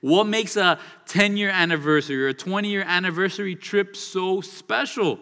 [0.00, 5.18] What makes a 10 year anniversary or a 20 year anniversary trip so special?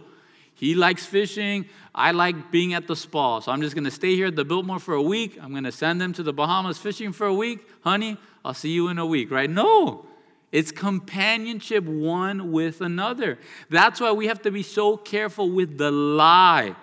[0.54, 1.66] He likes fishing.
[1.96, 3.40] I like being at the spa.
[3.40, 5.38] So I'm just going to stay here at the Biltmore for a week.
[5.42, 7.66] I'm going to send them to the Bahamas fishing for a week.
[7.80, 9.48] Honey, I'll see you in a week, right?
[9.48, 10.04] No.
[10.52, 13.38] It's companionship one with another.
[13.70, 16.76] That's why we have to be so careful with the lie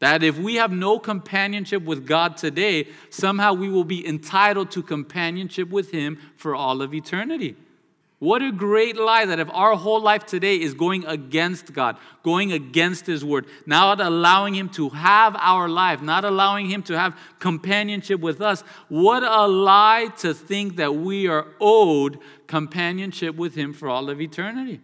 [0.00, 4.82] that if we have no companionship with God today, somehow we will be entitled to
[4.82, 7.56] companionship with Him for all of eternity.
[8.20, 12.52] What a great lie that if our whole life today is going against God, going
[12.52, 17.16] against His Word, not allowing Him to have our life, not allowing Him to have
[17.38, 23.72] companionship with us, what a lie to think that we are owed companionship with Him
[23.72, 24.80] for all of eternity.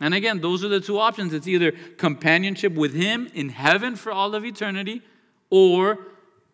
[0.00, 1.32] And again, those are the two options.
[1.32, 5.02] It's either companionship with Him in heaven for all of eternity
[5.50, 5.98] or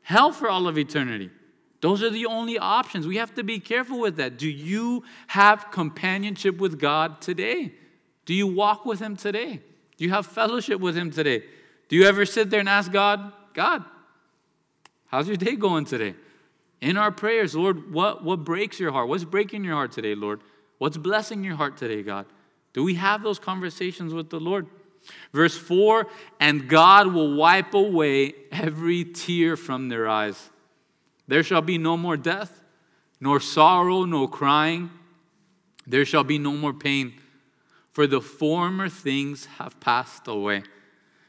[0.03, 1.31] hell for all of eternity.
[1.81, 3.07] Those are the only options.
[3.07, 4.37] We have to be careful with that.
[4.37, 7.73] Do you have companionship with God today?
[8.27, 9.61] Do you walk with Him today?
[9.97, 11.45] Do you have fellowship with Him today?
[11.89, 13.85] Do you ever sit there and ask God, God,
[15.07, 16.15] how's your day going today?
[16.81, 19.09] In our prayers, Lord, what, what breaks your heart?
[19.09, 20.41] What's breaking your heart today, Lord?
[20.79, 22.27] What's blessing your heart today, God?
[22.73, 24.67] Do we have those conversations with the Lord?
[25.33, 26.07] Verse 4
[26.39, 30.51] And God will wipe away every tear from their eyes.
[31.29, 32.63] There shall be no more death,
[33.21, 34.91] nor sorrow, nor crying.
[35.87, 37.15] There shall be no more pain,
[37.93, 40.63] for the former things have passed away.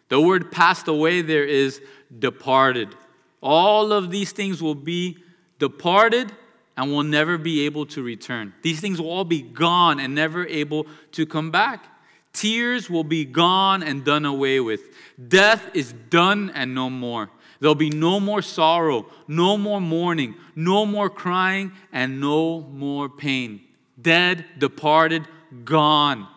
[0.08, 1.82] The word passed away there is
[2.18, 2.96] departed.
[3.42, 5.18] All of these things will be
[5.60, 6.32] departed
[6.76, 8.54] and will never be able to return.
[8.62, 11.86] These things will all be gone and never able to come back.
[12.32, 14.82] Tears will be gone and done away with.
[15.28, 17.30] Death is done and no more.
[17.60, 23.62] There'll be no more sorrow, no more mourning, no more crying, and no more pain.
[24.02, 25.28] Dead, departed,
[25.66, 26.28] gone.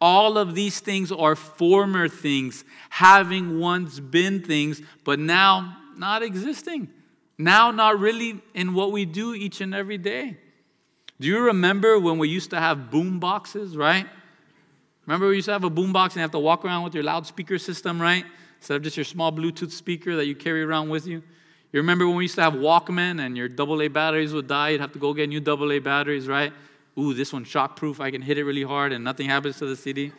[0.00, 6.88] All of these things are former things, having once been things, but now not existing.
[7.38, 10.38] Now, not really in what we do each and every day.
[11.20, 14.06] Do you remember when we used to have boom boxes, right?
[15.06, 16.94] Remember we used to have a boom box and you have to walk around with
[16.94, 18.24] your loudspeaker system, right?
[18.62, 21.16] Instead of just your small Bluetooth speaker that you carry around with you.
[21.72, 24.80] You remember when we used to have Walkman and your AA batteries would die, you'd
[24.80, 26.52] have to go get new AA batteries, right?
[26.96, 27.98] Ooh, this one's shockproof.
[27.98, 30.12] I can hit it really hard and nothing happens to the CD.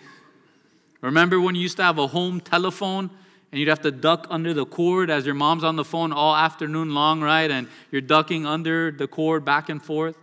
[1.00, 3.10] Remember when you used to have a home telephone
[3.54, 6.36] and you'd have to duck under the cord as your mom's on the phone all
[6.36, 7.50] afternoon long, right?
[7.50, 10.18] And you're ducking under the cord back and forth.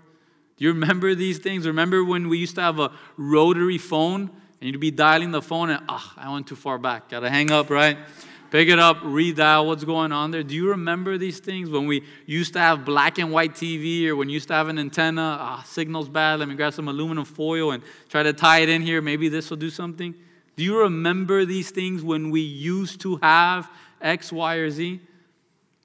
[0.59, 1.67] Do you remember these things?
[1.67, 4.29] Remember when we used to have a rotary phone
[4.61, 7.09] and you'd be dialing the phone and, ah, I went too far back.
[7.09, 7.97] Got to hang up, right?
[8.51, 10.43] Pick it up, redial what's going on there.
[10.43, 14.17] Do you remember these things when we used to have black and white TV or
[14.17, 15.39] when you used to have an antenna?
[15.41, 16.41] Ah, signal's bad.
[16.41, 19.01] Let me grab some aluminum foil and try to tie it in here.
[19.01, 20.15] Maybe this will do something.
[20.57, 23.71] Do you remember these things when we used to have
[24.01, 25.01] X, Y, or Z?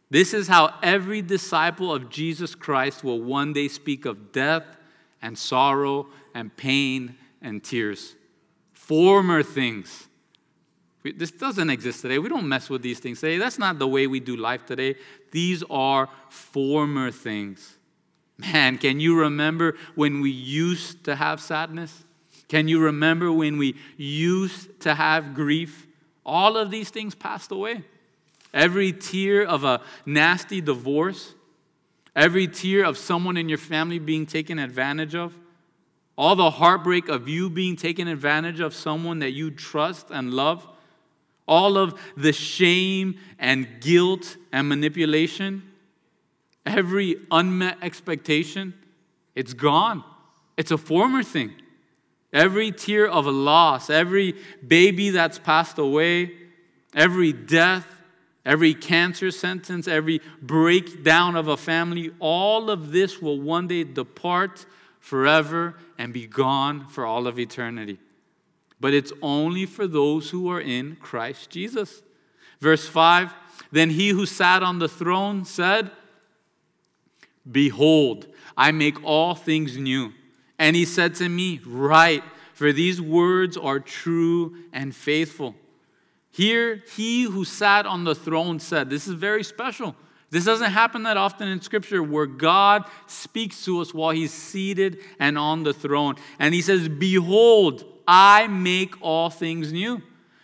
[0.10, 4.66] This is how every disciple of Jesus Christ will one day speak of death
[5.22, 8.16] and sorrow and pain and tears.
[8.88, 10.08] Former things.
[11.04, 12.20] This doesn't exist today.
[12.20, 13.40] We don't mess with these things today.
[13.40, 14.96] That's not the way we do life today.
[15.32, 17.78] These are former things.
[18.38, 22.04] Man, can you remember when we used to have sadness?
[22.48, 25.88] Can you remember when we used to have grief?
[26.24, 27.84] All of these things passed away.
[28.54, 31.34] Every tear of a nasty divorce,
[32.16, 35.34] every tear of someone in your family being taken advantage of,
[36.18, 40.66] all the heartbreak of you being taken advantage of someone that you trust and love,
[41.48, 45.64] all of the shame and guilt and manipulation,
[46.66, 48.74] every unmet expectation,
[49.36, 50.04] it's gone.
[50.58, 51.54] It's a former thing.
[52.32, 56.32] Every tear of a loss, every baby that's passed away,
[56.94, 57.86] every death,
[58.46, 64.66] every cancer sentence, every breakdown of a family, all of this will one day depart
[65.06, 68.00] forever and be gone for all of eternity.
[68.80, 72.02] But it's only for those who are in Christ Jesus.
[72.60, 73.32] Verse 5
[73.72, 75.92] Then he who sat on the throne said,
[77.50, 78.26] Behold,
[78.58, 80.12] I make all things new.
[80.58, 82.24] And he said to me, Write,
[82.56, 85.54] for these words are true and faithful.
[86.32, 89.96] Here, he who sat on the throne said, This is very special.
[90.36, 95.00] This doesn't happen that often in Scripture where God speaks to us while he's seated
[95.18, 96.16] and on the throne.
[96.40, 100.02] And he says, Behold, I make all things new.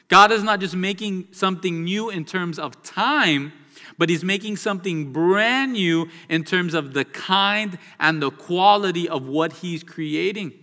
[0.07, 3.51] God is not just making something new in terms of time,
[3.97, 9.27] but he's making something brand new in terms of the kind and the quality of
[9.27, 10.53] what he's creating.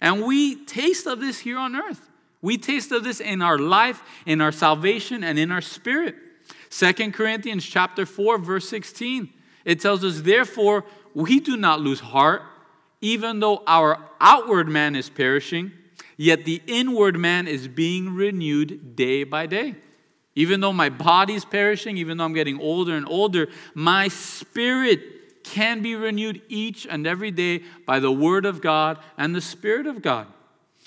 [0.00, 2.08] And we taste of this here on earth.
[2.40, 6.14] We taste of this in our life, in our salvation, and in our spirit.
[6.70, 9.30] Second Corinthians chapter 4, verse 16.
[9.64, 12.42] It tells us, therefore, we do not lose heart,
[13.00, 15.72] even though our outward man is perishing,
[16.16, 19.76] yet the inward man is being renewed day by day.
[20.34, 25.44] Even though my body is perishing, even though I'm getting older and older, my spirit
[25.44, 29.86] can be renewed each and every day by the word of God and the spirit
[29.86, 30.26] of God.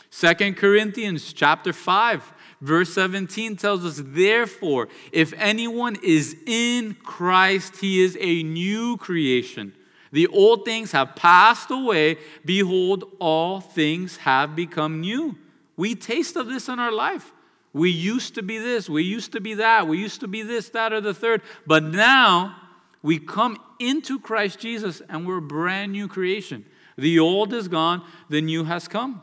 [0.10, 8.02] Second Corinthians chapter 5 verse 17 tells us therefore if anyone is in Christ he
[8.02, 9.74] is a new creation.
[10.12, 15.38] The old things have passed away behold all things have become new.
[15.76, 17.32] We taste of this in our life.
[17.74, 20.70] We used to be this, we used to be that, we used to be this,
[20.70, 21.42] that, or the third.
[21.66, 22.58] But now
[23.02, 26.66] we come into Christ Jesus and we're a brand new creation.
[26.98, 29.22] The old is gone, the new has come.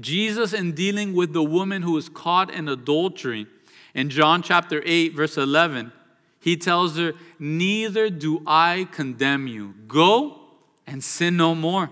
[0.00, 3.46] Jesus, in dealing with the woman who was caught in adultery,
[3.94, 5.92] in John chapter 8, verse 11,
[6.40, 9.74] he tells her, Neither do I condemn you.
[9.86, 10.40] Go
[10.86, 11.90] and sin no more.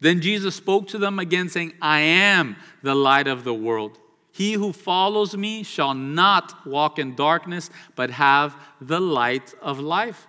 [0.00, 3.98] Then Jesus spoke to them again, saying, I am the light of the world.
[4.32, 10.26] He who follows me shall not walk in darkness, but have the light of life.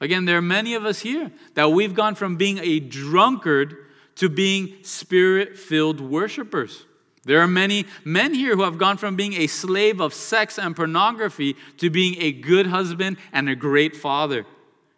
[0.00, 3.76] Again, there are many of us here that we've gone from being a drunkard
[4.16, 6.86] to being spirit filled worshipers.
[7.24, 10.76] There are many men here who have gone from being a slave of sex and
[10.76, 14.44] pornography to being a good husband and a great father.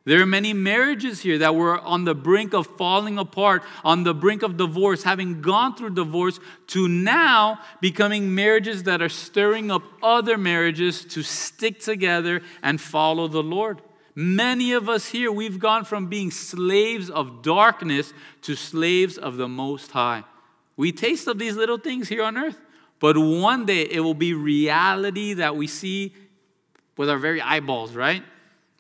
[0.07, 4.14] There are many marriages here that were on the brink of falling apart, on the
[4.14, 6.39] brink of divorce, having gone through divorce,
[6.69, 13.27] to now becoming marriages that are stirring up other marriages to stick together and follow
[13.27, 13.83] the Lord.
[14.19, 19.47] Many of us here, we've gone from being slaves of darkness to slaves of the
[19.47, 20.25] Most High.
[20.75, 22.59] We taste of these little things here on earth,
[22.99, 26.14] but one day it will be reality that we see
[26.97, 28.23] with our very eyeballs, right?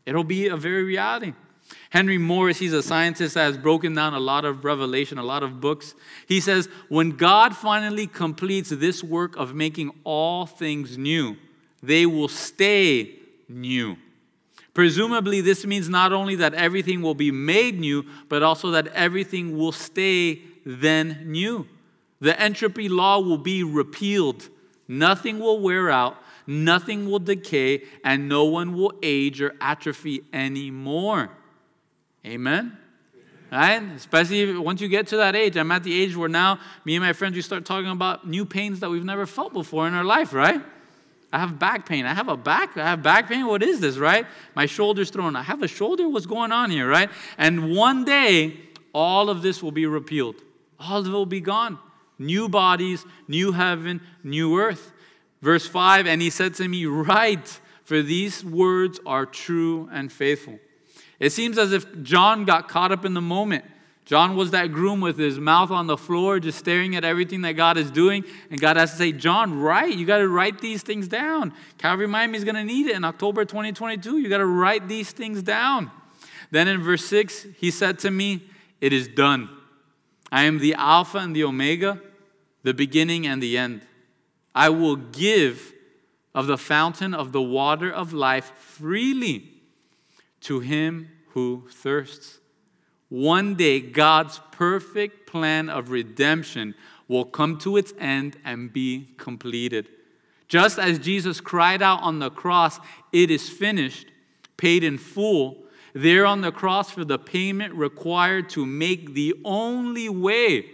[0.06, 1.34] It'll be a very reality.
[1.90, 5.42] Henry Morris, he's a scientist that has broken down a lot of revelation, a lot
[5.42, 5.94] of books.
[6.26, 11.36] He says, When God finally completes this work of making all things new,
[11.82, 13.16] they will stay
[13.50, 13.98] new.
[14.76, 19.56] Presumably, this means not only that everything will be made new, but also that everything
[19.56, 21.66] will stay then new.
[22.20, 24.50] The entropy law will be repealed.
[24.86, 31.30] Nothing will wear out, nothing will decay, and no one will age or atrophy anymore.
[32.26, 32.76] Amen?
[33.50, 33.82] Right?
[33.96, 35.56] Especially once you get to that age.
[35.56, 38.44] I'm at the age where now me and my friends we start talking about new
[38.44, 40.60] pains that we've never felt before in our life, right?
[41.32, 42.06] I have back pain.
[42.06, 42.76] I have a back.
[42.76, 43.46] I have back pain.
[43.46, 44.26] What is this, right?
[44.54, 45.36] My shoulder's thrown.
[45.36, 46.08] I have a shoulder.
[46.08, 47.10] What's going on here, right?
[47.36, 48.60] And one day,
[48.92, 50.36] all of this will be repealed.
[50.78, 51.78] All of it will be gone.
[52.18, 54.92] New bodies, new heaven, new earth.
[55.42, 60.58] Verse 5 And he said to me, Write, for these words are true and faithful.
[61.18, 63.64] It seems as if John got caught up in the moment.
[64.06, 67.52] John was that groom with his mouth on the floor, just staring at everything that
[67.54, 68.24] God is doing.
[68.50, 69.96] And God has to say, John, write.
[69.96, 71.52] You got to write these things down.
[71.76, 74.18] Calvary Miami is going to need it in October 2022.
[74.18, 75.90] You got to write these things down.
[76.52, 78.44] Then in verse 6, he said to me,
[78.80, 79.50] It is done.
[80.30, 82.00] I am the Alpha and the Omega,
[82.62, 83.82] the beginning and the end.
[84.54, 85.72] I will give
[86.32, 89.50] of the fountain of the water of life freely
[90.42, 92.38] to him who thirsts.
[93.16, 96.74] One day, God's perfect plan of redemption
[97.08, 99.88] will come to its end and be completed.
[100.48, 102.78] Just as Jesus cried out on the cross,
[103.14, 104.08] It is finished,
[104.58, 105.64] paid in full,
[105.94, 110.66] there on the cross for the payment required to make the only way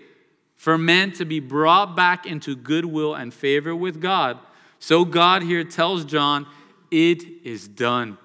[0.57, 4.41] for man to be brought back into goodwill and favor with God.
[4.81, 6.49] So God here tells John,
[6.91, 8.19] It is done.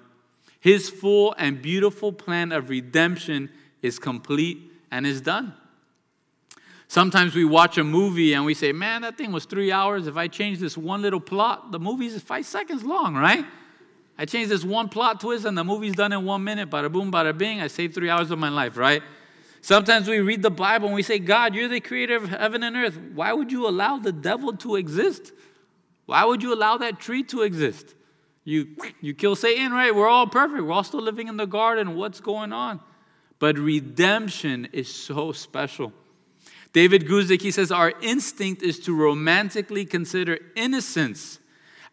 [0.58, 3.50] His full and beautiful plan of redemption
[3.82, 5.54] is complete and is done.
[6.88, 10.06] Sometimes we watch a movie and we say, Man, that thing was three hours.
[10.06, 13.44] If I change this one little plot, the movie is five seconds long, right?
[14.16, 16.70] I change this one plot twist and the movie's done in one minute.
[16.70, 17.60] Bada boom, bada bing.
[17.60, 19.02] I saved three hours of my life, right?
[19.60, 22.74] Sometimes we read the Bible and we say, God, you're the creator of heaven and
[22.74, 22.98] earth.
[23.14, 25.32] Why would you allow the devil to exist?
[26.06, 27.94] Why would you allow that tree to exist?
[28.44, 29.94] You, you kill Satan, right?
[29.94, 30.62] We're all perfect.
[30.62, 31.96] We're all still living in the garden.
[31.96, 32.80] What's going on?
[33.38, 35.92] But redemption is so special.
[36.72, 41.38] David Guzik, he says, Our instinct is to romantically consider innocence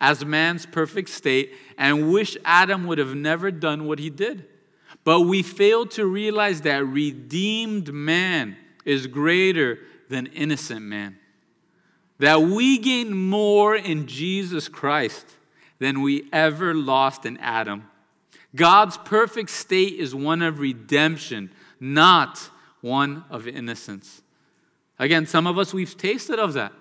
[0.02, 4.46] as man's perfect state and wish Adam would have never done what he did.
[5.04, 9.80] But we fail to realize that redeemed man is greater
[10.10, 11.18] than innocent man.
[12.20, 15.26] That we gain more in Jesus Christ
[15.80, 17.90] than we ever lost in Adam.
[18.56, 22.50] God's perfect state is one of redemption, not
[22.82, 24.22] one of innocence.
[24.98, 26.72] Again, some of us, we've tasted of that.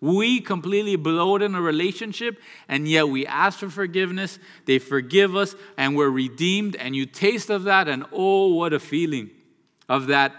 [0.00, 4.38] We completely blow it in a relationship, and yet we ask for forgiveness.
[4.66, 6.76] They forgive us, and we're redeemed.
[6.76, 9.30] And you taste of that, and oh, what a feeling
[9.88, 10.34] of that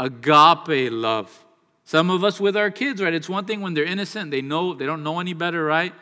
[0.00, 1.44] agape love.
[1.84, 3.12] Some of us with our kids, right?
[3.12, 5.92] It's one thing when they're innocent, they know they don't know any better, right?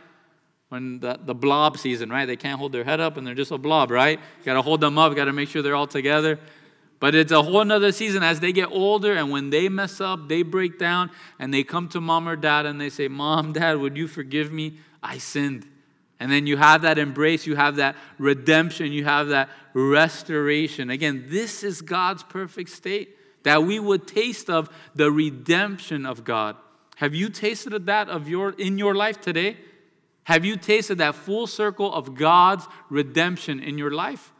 [0.71, 2.27] When the, the blob season, right?
[2.27, 4.18] They can't hold their head up and they're just a blob, right?
[4.18, 6.39] You gotta hold them up, gotta make sure they're all together.
[7.01, 10.29] But it's a whole nother season as they get older and when they mess up,
[10.29, 13.79] they break down and they come to mom or dad and they say, Mom, Dad,
[13.79, 14.79] would you forgive me?
[15.03, 15.66] I sinned.
[16.21, 20.91] And then you have that embrace, you have that redemption, you have that restoration.
[20.91, 26.57] Again, this is God's perfect state that we would taste of the redemption of God.
[26.97, 29.57] Have you tasted that of your in your life today?
[30.31, 34.33] Have you tasted that full circle of God's redemption in your life?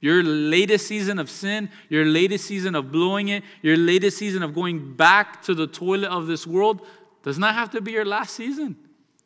[0.00, 4.54] Your latest season of sin, your latest season of blowing it, your latest season of
[4.54, 6.86] going back to the toilet of this world
[7.24, 8.76] does not have to be your last season.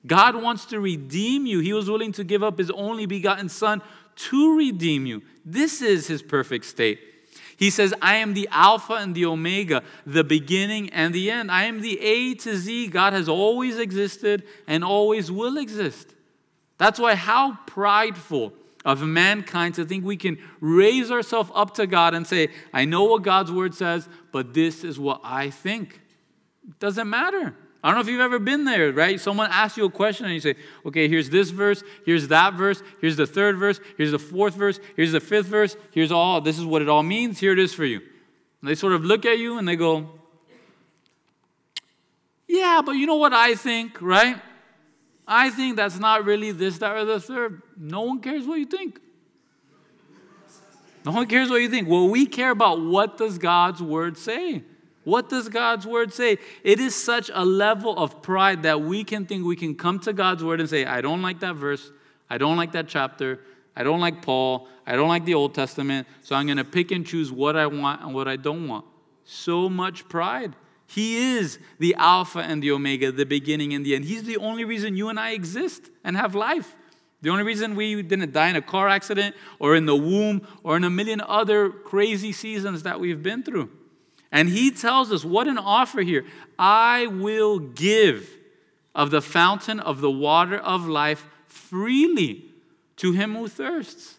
[0.06, 1.60] God wants to redeem you.
[1.60, 3.82] He was willing to give up his only begotten Son
[4.30, 5.20] to redeem you.
[5.44, 7.00] This is his perfect state.
[7.58, 11.50] He says, I am the Alpha and the Omega, the beginning and the end.
[11.50, 12.86] I am the A to Z.
[12.86, 16.14] God has always existed and always will exist.
[16.78, 18.52] That's why, how prideful
[18.84, 23.02] of mankind to think we can raise ourselves up to God and say, I know
[23.04, 26.00] what God's word says, but this is what I think.
[26.68, 27.56] It doesn't matter.
[27.82, 29.20] I don't know if you've ever been there, right?
[29.20, 32.82] Someone asks you a question and you say, okay, here's this verse, here's that verse,
[33.00, 36.58] here's the third verse, here's the fourth verse, here's the fifth verse, here's all, this
[36.58, 38.00] is what it all means, here it is for you.
[38.60, 40.08] And they sort of look at you and they go,
[42.48, 44.40] yeah, but you know what I think, right?
[45.26, 47.62] I think that's not really this, that, or the third.
[47.76, 48.98] No one cares what you think.
[51.04, 51.86] No one cares what you think.
[51.86, 54.64] Well, we care about what does God's word say.
[55.08, 56.36] What does God's word say?
[56.62, 60.12] It is such a level of pride that we can think we can come to
[60.12, 61.90] God's word and say, I don't like that verse.
[62.28, 63.40] I don't like that chapter.
[63.74, 64.68] I don't like Paul.
[64.86, 66.06] I don't like the Old Testament.
[66.20, 68.84] So I'm going to pick and choose what I want and what I don't want.
[69.24, 70.54] So much pride.
[70.86, 74.04] He is the Alpha and the Omega, the beginning and the end.
[74.04, 76.76] He's the only reason you and I exist and have life.
[77.22, 80.76] The only reason we didn't die in a car accident or in the womb or
[80.76, 83.70] in a million other crazy seasons that we've been through.
[84.30, 86.24] And he tells us, what an offer here.
[86.58, 88.28] I will give
[88.94, 92.44] of the fountain of the water of life freely
[92.96, 94.18] to him who thirsts.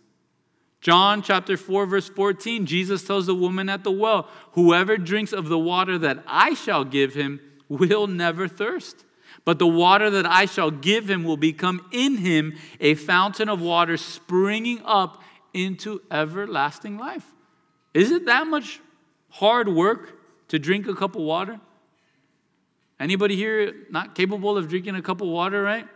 [0.81, 5.49] John chapter 4, verse 14, Jesus tells the woman at the well, Whoever drinks of
[5.49, 9.03] the water that I shall give him will never thirst.
[9.45, 13.61] But the water that I shall give him will become in him a fountain of
[13.61, 15.21] water springing up
[15.53, 17.25] into everlasting life.
[17.93, 18.79] Is it that much
[19.29, 20.19] hard work
[20.49, 21.59] to drink a cup of water?
[22.99, 25.87] Anybody here not capable of drinking a cup of water, right?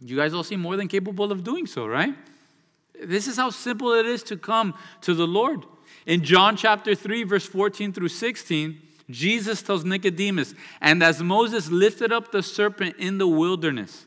[0.00, 2.14] You guys all seem more than capable of doing so, right?
[3.02, 5.64] This is how simple it is to come to the Lord.
[6.06, 8.80] In John chapter 3, verse 14 through 16,
[9.10, 14.06] Jesus tells Nicodemus, And as Moses lifted up the serpent in the wilderness,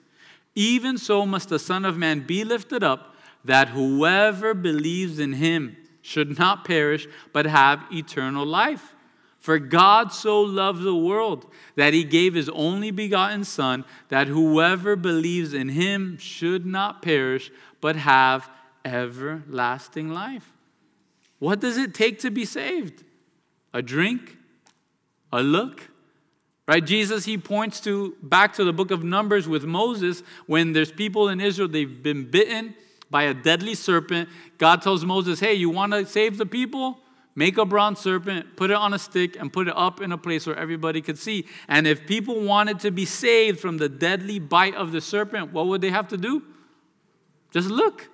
[0.56, 3.16] even so must the Son of Man be lifted up,
[3.46, 5.78] that whoever believes in him
[6.10, 8.96] should not perish, but have eternal life.
[9.38, 11.46] For God so loved the world
[11.76, 17.52] that he gave his only begotten Son, that whoever believes in him should not perish,
[17.80, 18.50] but have
[18.84, 20.52] everlasting life.
[21.38, 23.04] What does it take to be saved?
[23.72, 24.36] A drink?
[25.32, 25.90] A look?
[26.68, 26.84] Right?
[26.84, 31.30] Jesus, he points to back to the book of Numbers with Moses when there's people
[31.30, 32.74] in Israel, they've been bitten
[33.10, 34.30] by a deadly serpent.
[34.58, 37.00] God tells Moses, hey, you want to save the people?
[37.36, 40.18] Make a bronze serpent, put it on a stick, and put it up in a
[40.18, 41.46] place where everybody could see.
[41.68, 45.68] And if people wanted to be saved from the deadly bite of the serpent, what
[45.68, 46.44] would they have to do?
[47.52, 48.10] Just look.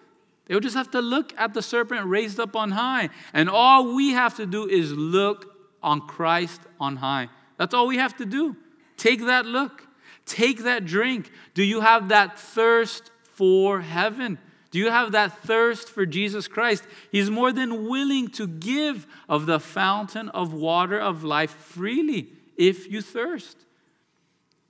[0.46, 3.10] They would just have to look at the serpent raised up on high.
[3.34, 7.30] And all we have to do is look on Christ on high.
[7.58, 8.56] That's all we have to do.
[8.98, 9.88] Take that look.
[10.26, 11.32] Take that drink.
[11.54, 14.38] Do you have that thirst for heaven?
[14.76, 16.84] Do you have that thirst for Jesus Christ?
[17.10, 22.92] He's more than willing to give of the fountain of water of life freely if
[22.92, 23.56] you thirst.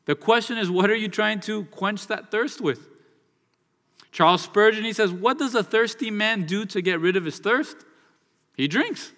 [0.06, 2.88] The question is, what are you trying to quench that thirst with?
[4.12, 7.40] Charles Spurgeon, he says, What does a thirsty man do to get rid of his
[7.40, 7.76] thirst?
[8.56, 9.12] He drinks.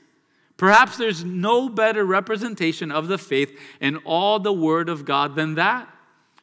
[0.55, 5.55] Perhaps there's no better representation of the faith in all the Word of God than
[5.55, 5.93] that.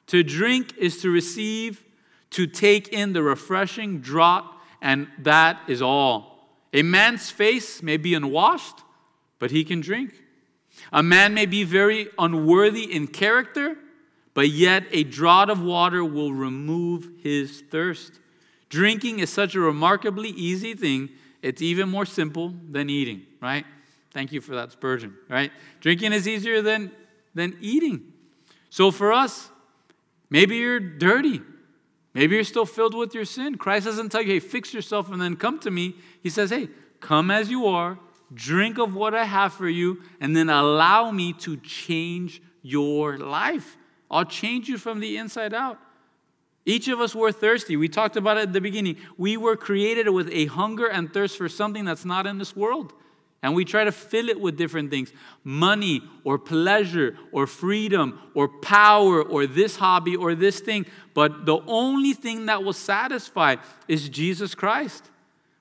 [0.09, 1.83] To drink is to receive,
[2.35, 4.45] to take in the refreshing draught,
[4.83, 6.49] and that is all.
[6.73, 8.81] A man's face may be unwashed,
[9.39, 10.21] but he can drink.
[10.93, 13.77] A man may be very unworthy in character,
[14.35, 18.19] but yet a draught of water will remove his thirst.
[18.69, 21.11] Drinking is such a remarkably easy thing,
[21.41, 23.65] it's even more simple than eating, right?
[24.11, 25.53] Thank you for that, Spurgeon, right?
[25.81, 26.91] Drinking is easier than,
[27.33, 28.13] than eating.
[28.71, 29.51] So for us,
[30.31, 31.43] maybe you're dirty.
[32.15, 33.57] Maybe you're still filled with your sin.
[33.57, 35.97] Christ doesn't tell you, hey, fix yourself and then come to me.
[36.23, 36.69] He says, hey,
[37.01, 37.99] come as you are,
[38.33, 43.77] drink of what I have for you, and then allow me to change your life.
[44.11, 45.79] I'll change you from the inside out.
[46.65, 47.77] Each of us were thirsty.
[47.77, 48.97] We talked about it at the beginning.
[49.19, 52.95] We were created with a hunger and thirst for something that's not in this world.
[53.45, 55.13] And we try to fill it with different things
[55.45, 60.87] money or pleasure or freedom or power or this hobby or this thing.
[61.13, 65.11] But the only thing that will satisfy is Jesus Christ.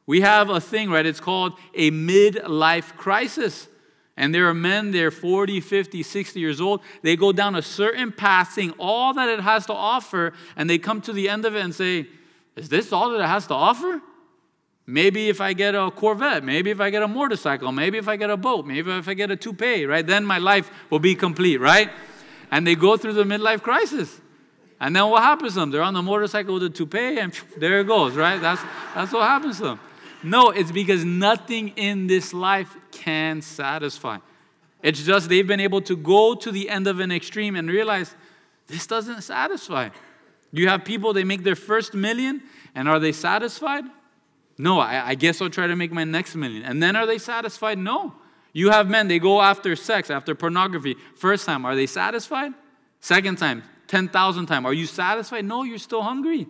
[0.05, 1.05] We have a thing, right?
[1.05, 3.67] It's called a midlife crisis.
[4.15, 6.79] And there are men, they're 40, 50, 60 years old.
[7.01, 10.77] They go down a certain path, seeing all that it has to offer, and they
[10.77, 12.07] come to the end of it and say,
[12.55, 14.01] Is this all that it has to offer?
[14.85, 18.17] Maybe if I get a Corvette, maybe if I get a motorcycle, maybe if I
[18.17, 20.05] get a boat, maybe if I get a toupee, right?
[20.05, 21.89] Then my life will be complete, right?
[22.51, 24.19] And they go through the midlife crisis.
[24.81, 25.71] And then what happens to them?
[25.71, 28.41] They're on the motorcycle with a toupee, and there it goes, right?
[28.41, 28.61] That's,
[28.93, 29.79] that's what happens to them.
[30.21, 34.17] No, it's because nothing in this life can satisfy.
[34.81, 38.13] It's just they've been able to go to the end of an extreme and realize
[38.67, 39.89] this doesn't satisfy.
[40.51, 42.43] You have people, they make their first million,
[42.75, 43.85] and are they satisfied?
[44.57, 46.63] No, I, I guess I'll try to make my next million.
[46.63, 47.77] And then are they satisfied?
[47.77, 48.13] No.
[48.53, 50.95] You have men, they go after sex, after pornography.
[51.15, 52.53] First time, are they satisfied?
[52.99, 54.65] Second time, 10,000 times.
[54.65, 55.45] Are you satisfied?
[55.45, 56.47] No, you're still hungry.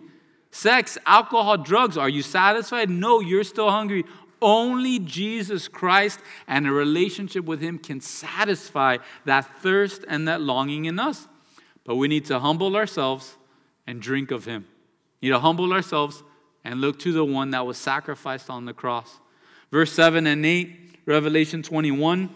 [0.50, 2.90] Sex, alcohol, drugs, are you satisfied?
[2.90, 4.04] No, you're still hungry.
[4.40, 10.84] Only Jesus Christ and a relationship with Him can satisfy that thirst and that longing
[10.84, 11.26] in us.
[11.84, 13.36] But we need to humble ourselves
[13.86, 14.66] and drink of Him.
[15.20, 16.22] We need to humble ourselves
[16.64, 19.18] and look to the one that was sacrificed on the cross.
[19.70, 22.30] Verse 7 and 8, Revelation 21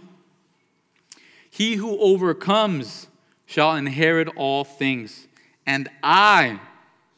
[1.50, 3.08] He who overcomes
[3.46, 5.26] shall inherit all things,
[5.66, 6.60] and I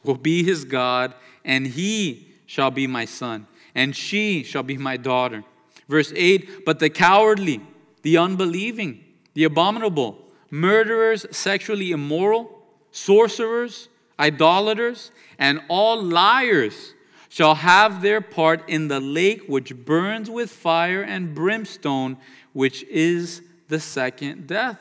[0.03, 4.97] will be his God, and he shall be my son, and she shall be my
[4.97, 5.43] daughter.
[5.89, 7.61] Verse 8 But the cowardly,
[8.01, 9.03] the unbelieving,
[9.33, 10.17] the abominable,
[10.49, 13.89] murderers, sexually immoral, sorcerers,
[14.19, 16.93] idolaters, and all liars
[17.31, 22.17] shall have their part in the lake which burns with fire and brimstone,
[22.51, 24.77] which is the second death.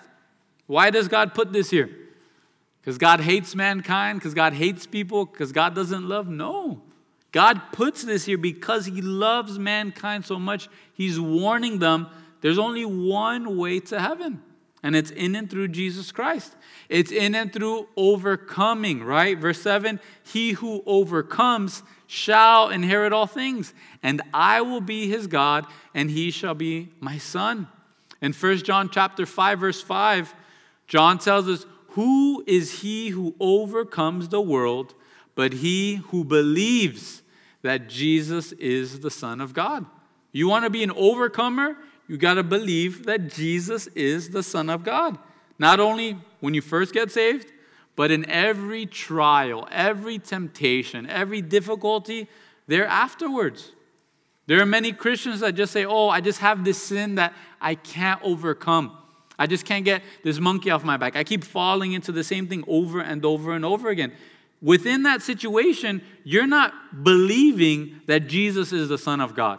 [0.67, 1.89] Why does God put this here?
[2.81, 6.29] Because God hates mankind, because God hates people, because God doesn't love?
[6.29, 6.83] No.
[7.31, 12.09] God puts this here because He loves mankind so much, He's warning them
[12.41, 14.43] there's only one way to heaven,
[14.83, 16.57] and it's in and through Jesus Christ.
[16.89, 19.39] It's in and through overcoming, right?
[19.39, 25.65] Verse 7 He who overcomes shall inherit all things, and I will be his God,
[25.95, 27.69] and he shall be my son.
[28.21, 30.35] In 1 John chapter 5, verse 5,
[30.89, 34.93] John tells us, who is he who overcomes the world
[35.37, 37.23] but he who believes
[37.63, 39.87] that Jesus is the Son of God?
[40.33, 41.77] You want to be an overcomer?
[42.09, 45.17] You got to believe that Jesus is the Son of God.
[45.61, 47.53] Not only when you first get saved,
[47.97, 52.29] but in every trial, every temptation, every difficulty,
[52.67, 53.73] there afterwards.
[54.47, 57.75] There are many Christians that just say, Oh, I just have this sin that I
[57.75, 58.97] can't overcome.
[59.39, 61.17] I just can't get this monkey off my back.
[61.17, 64.13] I keep falling into the same thing over and over and over again.
[64.61, 69.59] Within that situation, you're not believing that Jesus is the Son of God.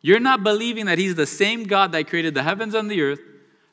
[0.00, 3.20] You're not believing that He's the same God that created the heavens and the earth,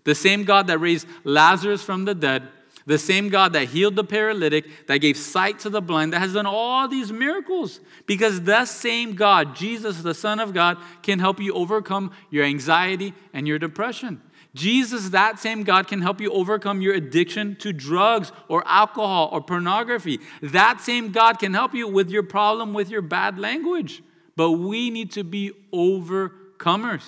[0.04, 2.47] the same God that raised Lazarus from the dead,
[2.86, 6.34] the same God that healed the paralytic, that gave sight to the blind, that has
[6.34, 7.80] done all these miracles.
[8.06, 13.14] Because that same God, Jesus, the Son of God, can help you overcome your anxiety
[13.34, 14.22] and your depression.
[14.54, 19.42] Jesus, that same God, can help you overcome your addiction to drugs or alcohol or
[19.42, 20.20] pornography.
[20.42, 24.04] That same God can help you with your problem with your bad language.
[24.36, 27.04] But we need to be overcomers.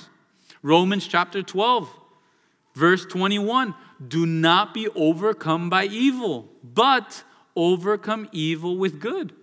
[0.64, 1.88] Romans chapter 12,
[2.76, 3.74] verse 21
[4.08, 7.24] Do not be overcome by evil, but
[7.56, 9.34] overcome evil with good.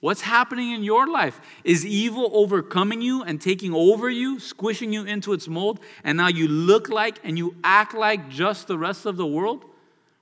[0.00, 1.40] What's happening in your life?
[1.64, 6.28] Is evil overcoming you and taking over you, squishing you into its mold, and now
[6.28, 9.64] you look like and you act like just the rest of the world?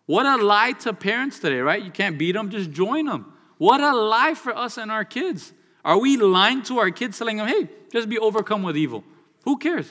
[0.06, 1.82] What a lie to parents today, right?
[1.82, 3.32] You can't beat them, just join them.
[3.58, 5.52] What a lie for us and our kids.
[5.84, 9.04] Are we lying to our kids, telling them, hey, just be overcome with evil?
[9.44, 9.86] Who cares?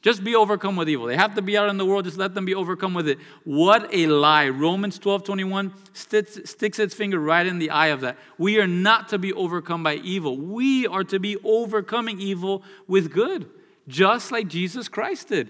[0.00, 1.06] Just be overcome with evil.
[1.06, 3.18] They have to be out in the world, just let them be overcome with it.
[3.42, 4.48] What a lie.
[4.48, 8.16] Romans 12 21 sticks, sticks its finger right in the eye of that.
[8.38, 10.36] We are not to be overcome by evil.
[10.36, 13.50] We are to be overcoming evil with good,
[13.88, 15.48] just like Jesus Christ did.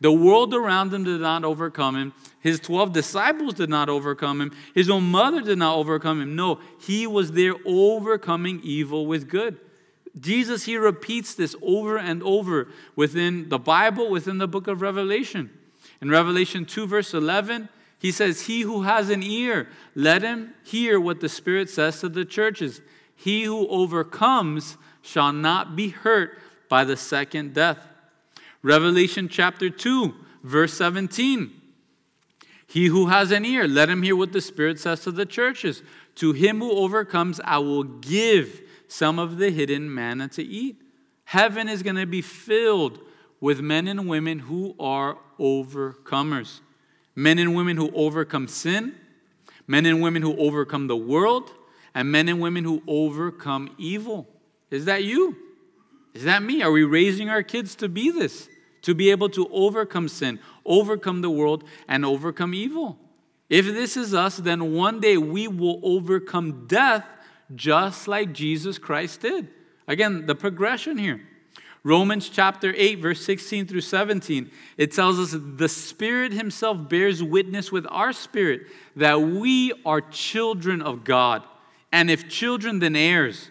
[0.00, 2.12] The world around him did not overcome him.
[2.40, 4.52] His 12 disciples did not overcome him.
[4.74, 6.36] His own mother did not overcome him.
[6.36, 9.58] No, he was there overcoming evil with good.
[10.18, 15.50] Jesus, he repeats this over and over within the Bible, within the book of Revelation.
[16.00, 20.98] In Revelation 2, verse 11, he says, He who has an ear, let him hear
[20.98, 22.80] what the Spirit says to the churches.
[23.14, 26.38] He who overcomes shall not be hurt
[26.68, 27.78] by the second death.
[28.62, 31.52] Revelation chapter 2, verse 17.
[32.66, 35.82] He who has an ear, let him hear what the Spirit says to the churches.
[36.16, 40.82] To him who overcomes, I will give some of the hidden manna to eat.
[41.24, 43.00] Heaven is going to be filled
[43.40, 46.60] with men and women who are overcomers.
[47.14, 48.94] Men and women who overcome sin,
[49.66, 51.50] men and women who overcome the world,
[51.94, 54.26] and men and women who overcome evil.
[54.70, 55.36] Is that you?
[56.14, 56.62] Is that me?
[56.62, 58.48] Are we raising our kids to be this?
[58.82, 62.98] To be able to overcome sin, overcome the world, and overcome evil?
[63.48, 67.04] If this is us, then one day we will overcome death
[67.54, 69.48] just like Jesus Christ did.
[69.86, 71.20] Again, the progression here.
[71.84, 77.70] Romans chapter 8, verse 16 through 17, it tells us the Spirit Himself bears witness
[77.70, 78.62] with our spirit
[78.96, 81.44] that we are children of God.
[81.92, 83.50] And if children, then heirs,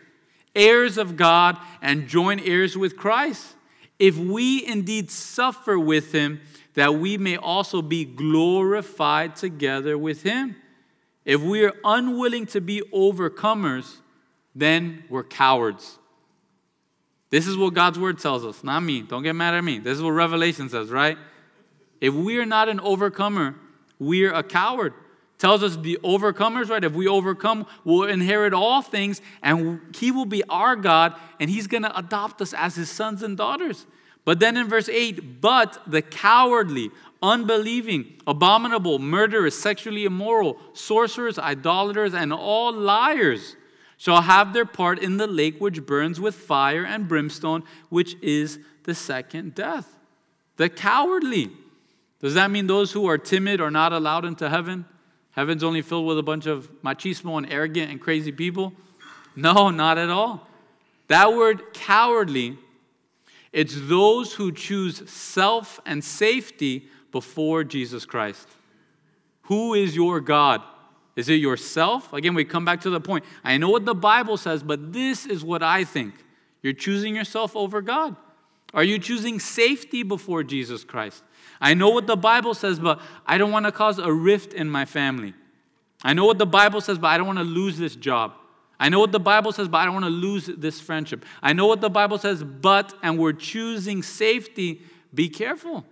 [0.54, 3.56] heirs of God and joint heirs with Christ.
[4.00, 6.42] If we indeed suffer with Him,
[6.74, 10.58] that we may also be glorified together with Him.
[11.26, 13.98] If we are unwilling to be overcomers,
[14.54, 15.98] then we're cowards.
[17.32, 19.02] This is what God's word tells us, not me.
[19.02, 19.80] Don't get mad at me.
[19.80, 21.18] This is what Revelation says, right?
[22.00, 23.56] If we are not an overcomer,
[24.00, 24.94] we are a coward.
[25.38, 26.84] Tells us the overcomers, right?
[26.84, 31.68] If we overcome, we'll inherit all things, and He will be our God, and He's
[31.68, 33.86] going to adopt us as His sons and daughters.
[34.24, 36.90] But then in verse 8, but the cowardly,
[37.26, 43.56] unbelieving, abominable, murderers, sexually immoral, sorcerers, idolaters, and all liars
[43.98, 48.60] shall have their part in the lake which burns with fire and brimstone, which is
[48.84, 49.98] the second death.
[50.58, 51.52] The cowardly.
[52.20, 54.86] Does that mean those who are timid are not allowed into heaven?
[55.32, 58.74] Heaven's only filled with a bunch of machismo and arrogant and crazy people?
[59.36, 60.48] No, not at all.
[61.08, 62.58] That word cowardly,
[63.52, 68.46] it's those who choose self and safety before Jesus Christ.
[69.44, 70.62] Who is your God?
[71.16, 72.12] Is it yourself?
[72.12, 73.24] Again, we come back to the point.
[73.42, 76.14] I know what the Bible says, but this is what I think.
[76.62, 78.18] You're choosing yourself over God.
[78.74, 81.24] Are you choosing safety before Jesus Christ?
[81.62, 84.70] I know what the Bible says, but I don't want to cause a rift in
[84.70, 85.34] my family.
[86.04, 88.34] I know what the Bible says, but I don't want to lose this job.
[88.78, 91.24] I know what the Bible says, but I don't want to lose this friendship.
[91.42, 94.82] I know what the Bible says, but, and we're choosing safety,
[95.14, 95.86] be careful.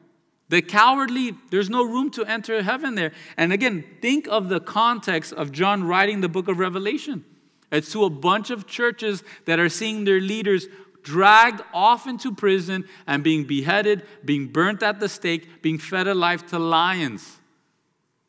[0.53, 3.11] The cowardly, there's no room to enter heaven there.
[3.37, 7.25] And again, think of the context of John writing the book of Revelation.
[7.71, 10.67] It's to a bunch of churches that are seeing their leaders
[11.01, 16.45] dragged off into prison and being beheaded, being burnt at the stake, being fed alive
[16.51, 17.39] to lions.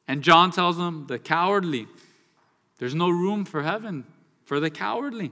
[0.09, 1.89] And John tells them, the cowardly,
[2.79, 4.07] there's no room for heaven
[4.47, 5.31] for the cowardly.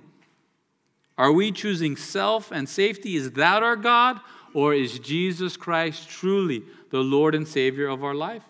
[1.16, 3.16] Are we choosing self and safety?
[3.16, 4.20] Is that our God?
[4.55, 8.42] Or is Jesus Christ truly the Lord and Savior of our life?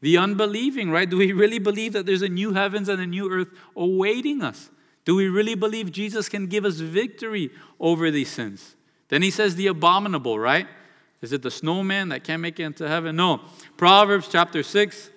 [0.00, 1.08] The unbelieving, right?
[1.08, 4.70] Do we really believe that there's a new heavens and a new earth awaiting us?
[5.04, 8.76] Do we really believe Jesus can give us victory over these sins?
[9.08, 10.68] Then he says the abominable, right?
[11.20, 13.16] Is it the snowman that can't make it into heaven?
[13.16, 13.40] No.
[13.76, 15.10] Proverbs chapter 6,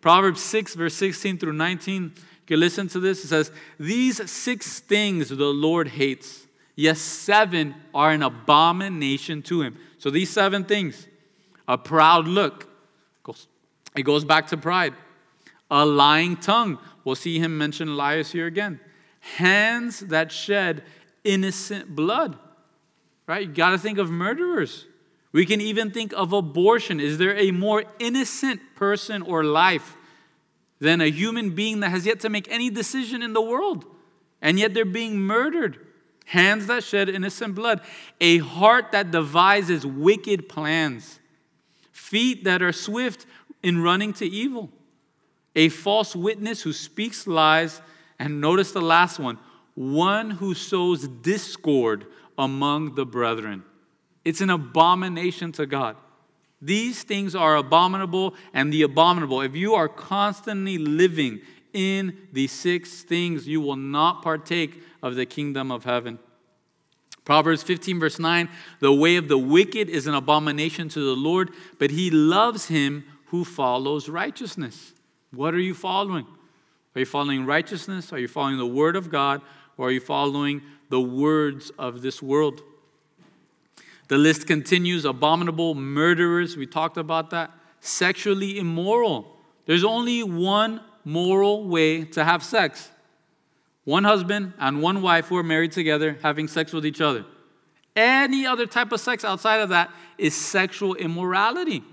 [0.00, 2.02] Proverbs 6, verse 16 through 19.
[2.02, 2.10] You
[2.46, 3.24] can listen to this.
[3.24, 6.43] It says, These six things the Lord hates,
[6.74, 9.78] yes, seven are an abomination to him.
[9.98, 11.06] So these seven things
[11.66, 12.68] a proud look.
[13.96, 14.94] It goes back to pride.
[15.70, 16.78] A lying tongue.
[17.04, 18.80] We'll see him mention liars here again.
[19.20, 20.82] Hands that shed
[21.22, 22.36] innocent blood.
[23.26, 23.46] Right?
[23.46, 24.86] You got to think of murderers.
[25.32, 27.00] We can even think of abortion.
[27.00, 29.96] Is there a more innocent person or life
[30.78, 33.84] than a human being that has yet to make any decision in the world?
[34.42, 35.78] And yet they're being murdered.
[36.24, 37.80] Hands that shed innocent blood.
[38.20, 41.20] A heart that devises wicked plans
[41.92, 43.24] feet that are swift
[43.62, 44.70] in running to evil,
[45.56, 47.80] a false witness who speaks lies,
[48.18, 49.38] and notice the last one
[49.74, 52.06] one who sows discord
[52.38, 53.64] among the brethren.
[54.24, 55.96] It's an abomination to God.
[56.62, 59.40] These things are abominable and the abominable.
[59.40, 61.40] If you are constantly living
[61.74, 66.18] in these six things, you will not partake of the kingdom of heaven.
[67.24, 68.48] Proverbs 15, verse 9
[68.80, 73.04] The way of the wicked is an abomination to the Lord, but he loves him
[73.26, 74.92] who follows righteousness.
[75.30, 76.26] What are you following?
[76.94, 78.12] Are you following righteousness?
[78.12, 79.42] Are you following the word of God?
[79.76, 80.62] Or are you following
[80.94, 82.62] the words of this world.
[84.08, 87.50] The list continues abominable murderers, we talked about that,
[87.80, 89.36] sexually immoral.
[89.66, 92.90] There's only one moral way to have sex
[93.84, 97.24] one husband and one wife who are married together having sex with each other.
[97.94, 101.84] Any other type of sex outside of that is sexual immorality.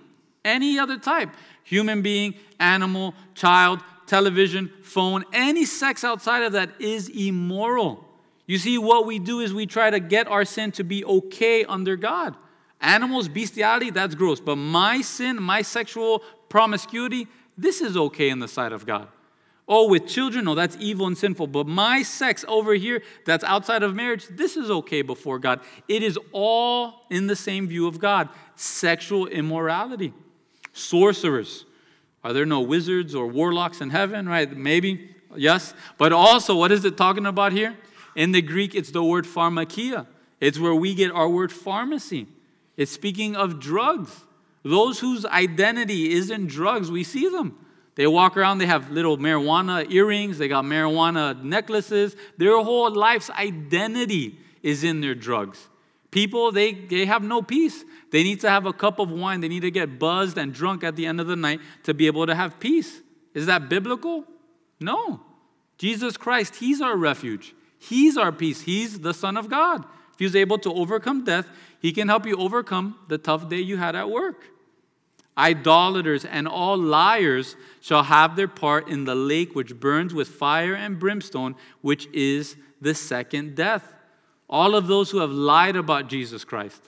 [0.44, 1.30] Any other type
[1.64, 8.04] human being, animal, child, television, phone, any sex outside of that is immoral.
[8.48, 11.64] You see, what we do is we try to get our sin to be okay
[11.66, 12.36] under God.
[12.82, 14.40] Animals, bestiality, that's gross.
[14.40, 17.28] But my sin, my sexual promiscuity,
[17.62, 19.08] this is okay in the sight of God.
[19.68, 21.48] Oh, with children, no, that's evil and sinful.
[21.48, 25.62] But my sex over here, that's outside of marriage, this is okay before God.
[25.88, 30.14] It is all in the same view of God sexual immorality.
[30.74, 31.66] Sorcerers.
[32.24, 34.52] Are there no wizards or warlocks in heaven, right?
[34.56, 35.74] Maybe, yes.
[35.98, 37.78] But also, what is it talking about here?
[38.16, 40.06] In the Greek, it's the word pharmakia.
[40.40, 42.28] It's where we get our word pharmacy.
[42.78, 44.22] It's speaking of drugs.
[44.64, 47.58] Those whose identity is in drugs, we see them.
[47.96, 52.16] They walk around, they have little marijuana earrings, they got marijuana necklaces.
[52.38, 55.68] Their whole life's identity is in their drugs.
[56.12, 57.84] People, they, they have no peace.
[58.12, 59.40] They need to have a cup of wine.
[59.40, 62.08] They need to get buzzed and drunk at the end of the night to be
[62.08, 63.02] able to have peace.
[63.34, 64.26] Is that biblical?
[64.80, 65.22] No.
[65.78, 67.56] Jesus Christ, He's our refuge.
[67.80, 68.62] He's our peace.
[68.62, 69.86] He's the Son of God.
[70.22, 71.50] He's able to overcome death,
[71.80, 74.52] He can help you overcome the tough day you had at work.
[75.36, 80.76] Idolaters and all liars shall have their part in the lake which burns with fire
[80.76, 83.96] and brimstone, which is the second death.
[84.48, 86.84] All of those who have lied about Jesus Christ,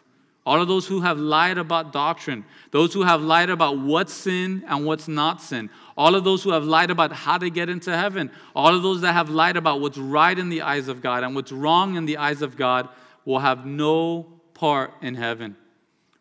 [0.46, 4.64] all of those who have lied about doctrine, those who have lied about what's sin
[4.68, 7.98] and what's not sin, all of those who have lied about how to get into
[7.98, 11.24] heaven, all of those that have lied about what's right in the eyes of God
[11.24, 12.90] and what's wrong in the eyes of God
[13.26, 15.56] will have no part in heaven.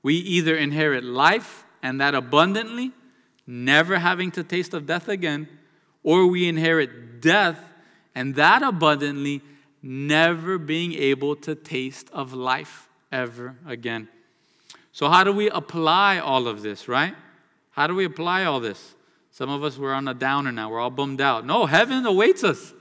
[0.03, 2.93] We either inherit life and that abundantly,
[3.47, 5.49] never having to taste of death again,
[6.03, 7.59] or we inherit death
[8.15, 9.43] and that abundantly,
[9.83, 14.09] never being able to taste of life ever again.
[14.93, 17.15] So, how do we apply all of this, right?
[17.71, 18.95] How do we apply all this?
[19.31, 20.71] Some of us, we're on a downer now.
[20.71, 21.47] We're all bummed out.
[21.47, 22.75] No, heaven awaits us.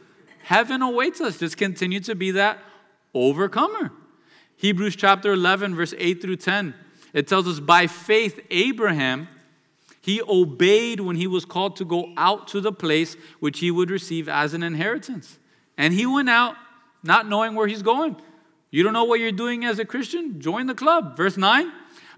[0.44, 1.38] Heaven awaits us.
[1.38, 2.60] Just continue to be that
[3.14, 3.92] overcomer.
[4.62, 6.76] Hebrews chapter 11, verse 8 through 10.
[7.14, 9.28] It tells us, by faith, Abraham,
[10.00, 13.90] he obeyed when he was called to go out to the place which he would
[13.90, 15.40] receive as an inheritance.
[15.80, 16.58] And he went out
[17.02, 18.18] not knowing where he's going.
[18.70, 20.40] You don't know what you're doing as a Christian?
[20.40, 21.18] Join the club.
[21.18, 21.72] Verse 9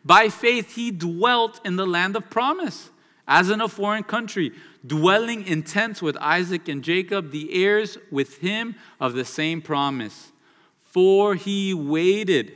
[0.03, 2.89] By faith, he dwelt in the land of promise,
[3.25, 4.51] as in a foreign country,
[4.85, 10.32] dwelling in tents with Isaac and Jacob, the heirs with him of the same promise.
[10.93, 12.55] For he waited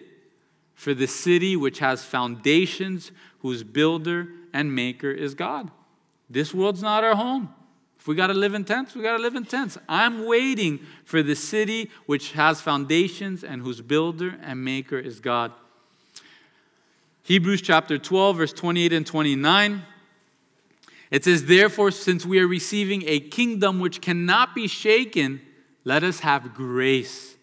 [0.75, 5.71] for the city which has foundations, whose builder and maker is God.
[6.29, 7.51] This world's not our home.
[7.97, 9.79] If we got to live in tents, we got to live in tents.
[9.89, 15.51] I'm waiting for the city which has foundations and whose builder and maker is God.
[17.23, 19.81] Hebrews chapter 12, verse 28 and 29.
[21.09, 25.41] It says, Therefore, since we are receiving a kingdom which cannot be shaken,
[25.83, 27.36] let us have grace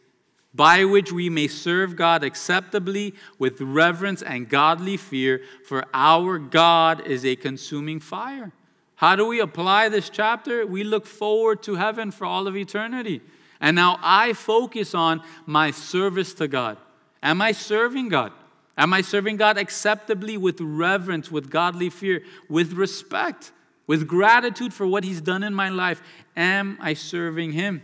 [0.55, 7.07] by which we may serve God acceptably with reverence and godly fear, for our God
[7.07, 8.53] is a consuming fire.
[8.97, 10.65] How do we apply this chapter?
[10.65, 13.21] We look forward to heaven for all of eternity.
[13.61, 16.79] And now I focus on my service to God.
[17.23, 18.33] Am I serving God?
[18.77, 23.53] Am I serving God acceptably with reverence, with godly fear, with respect,
[23.87, 26.03] with gratitude for what He's done in my life?
[26.37, 27.83] Am I serving Him?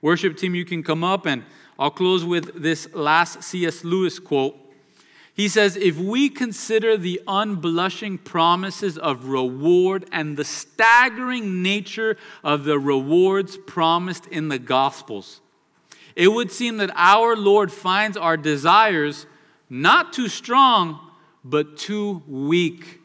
[0.00, 1.44] Worship team, you can come up and
[1.78, 3.84] I'll close with this last C.S.
[3.84, 4.56] Lewis quote.
[5.34, 12.64] He says, If we consider the unblushing promises of reward and the staggering nature of
[12.64, 15.40] the rewards promised in the Gospels,
[16.14, 19.26] it would seem that our Lord finds our desires
[19.70, 21.00] not too strong,
[21.42, 23.00] but too weak.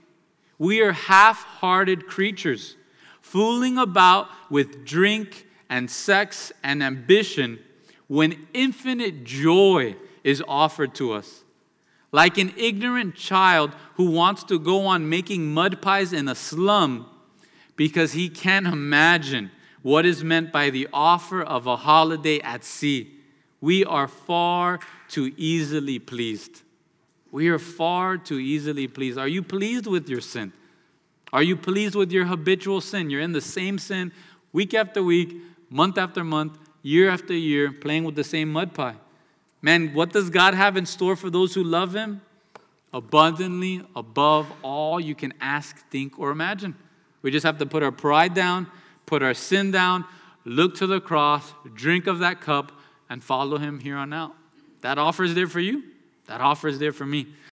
[0.58, 2.76] We are half hearted creatures,
[3.22, 7.60] fooling about with drink and sex and ambition
[8.08, 11.44] when infinite joy is offered to us.
[12.12, 17.08] Like an ignorant child who wants to go on making mud pies in a slum
[17.76, 19.52] because he can't imagine
[19.82, 23.14] what is meant by the offer of a holiday at sea.
[23.62, 26.62] We are far too easily pleased.
[27.32, 29.18] We are far too easily pleased.
[29.18, 30.54] Are you pleased with your sin?
[31.34, 33.10] Are you pleased with your habitual sin?
[33.10, 34.12] You're in the same sin
[34.54, 35.36] week after week,
[35.70, 38.96] month after month, year after year, playing with the same mud pie.
[39.62, 42.22] Man, what does God have in store for those who love Him?
[42.94, 46.76] Abundantly above all you can ask, think, or imagine.
[47.22, 48.68] We just have to put our pride down,
[49.06, 50.06] put our sin down,
[50.46, 52.72] look to the cross, drink of that cup,
[53.10, 54.34] and follow Him here on out.
[54.82, 55.84] That offer is there for you.
[56.28, 57.28] That offer is there for me.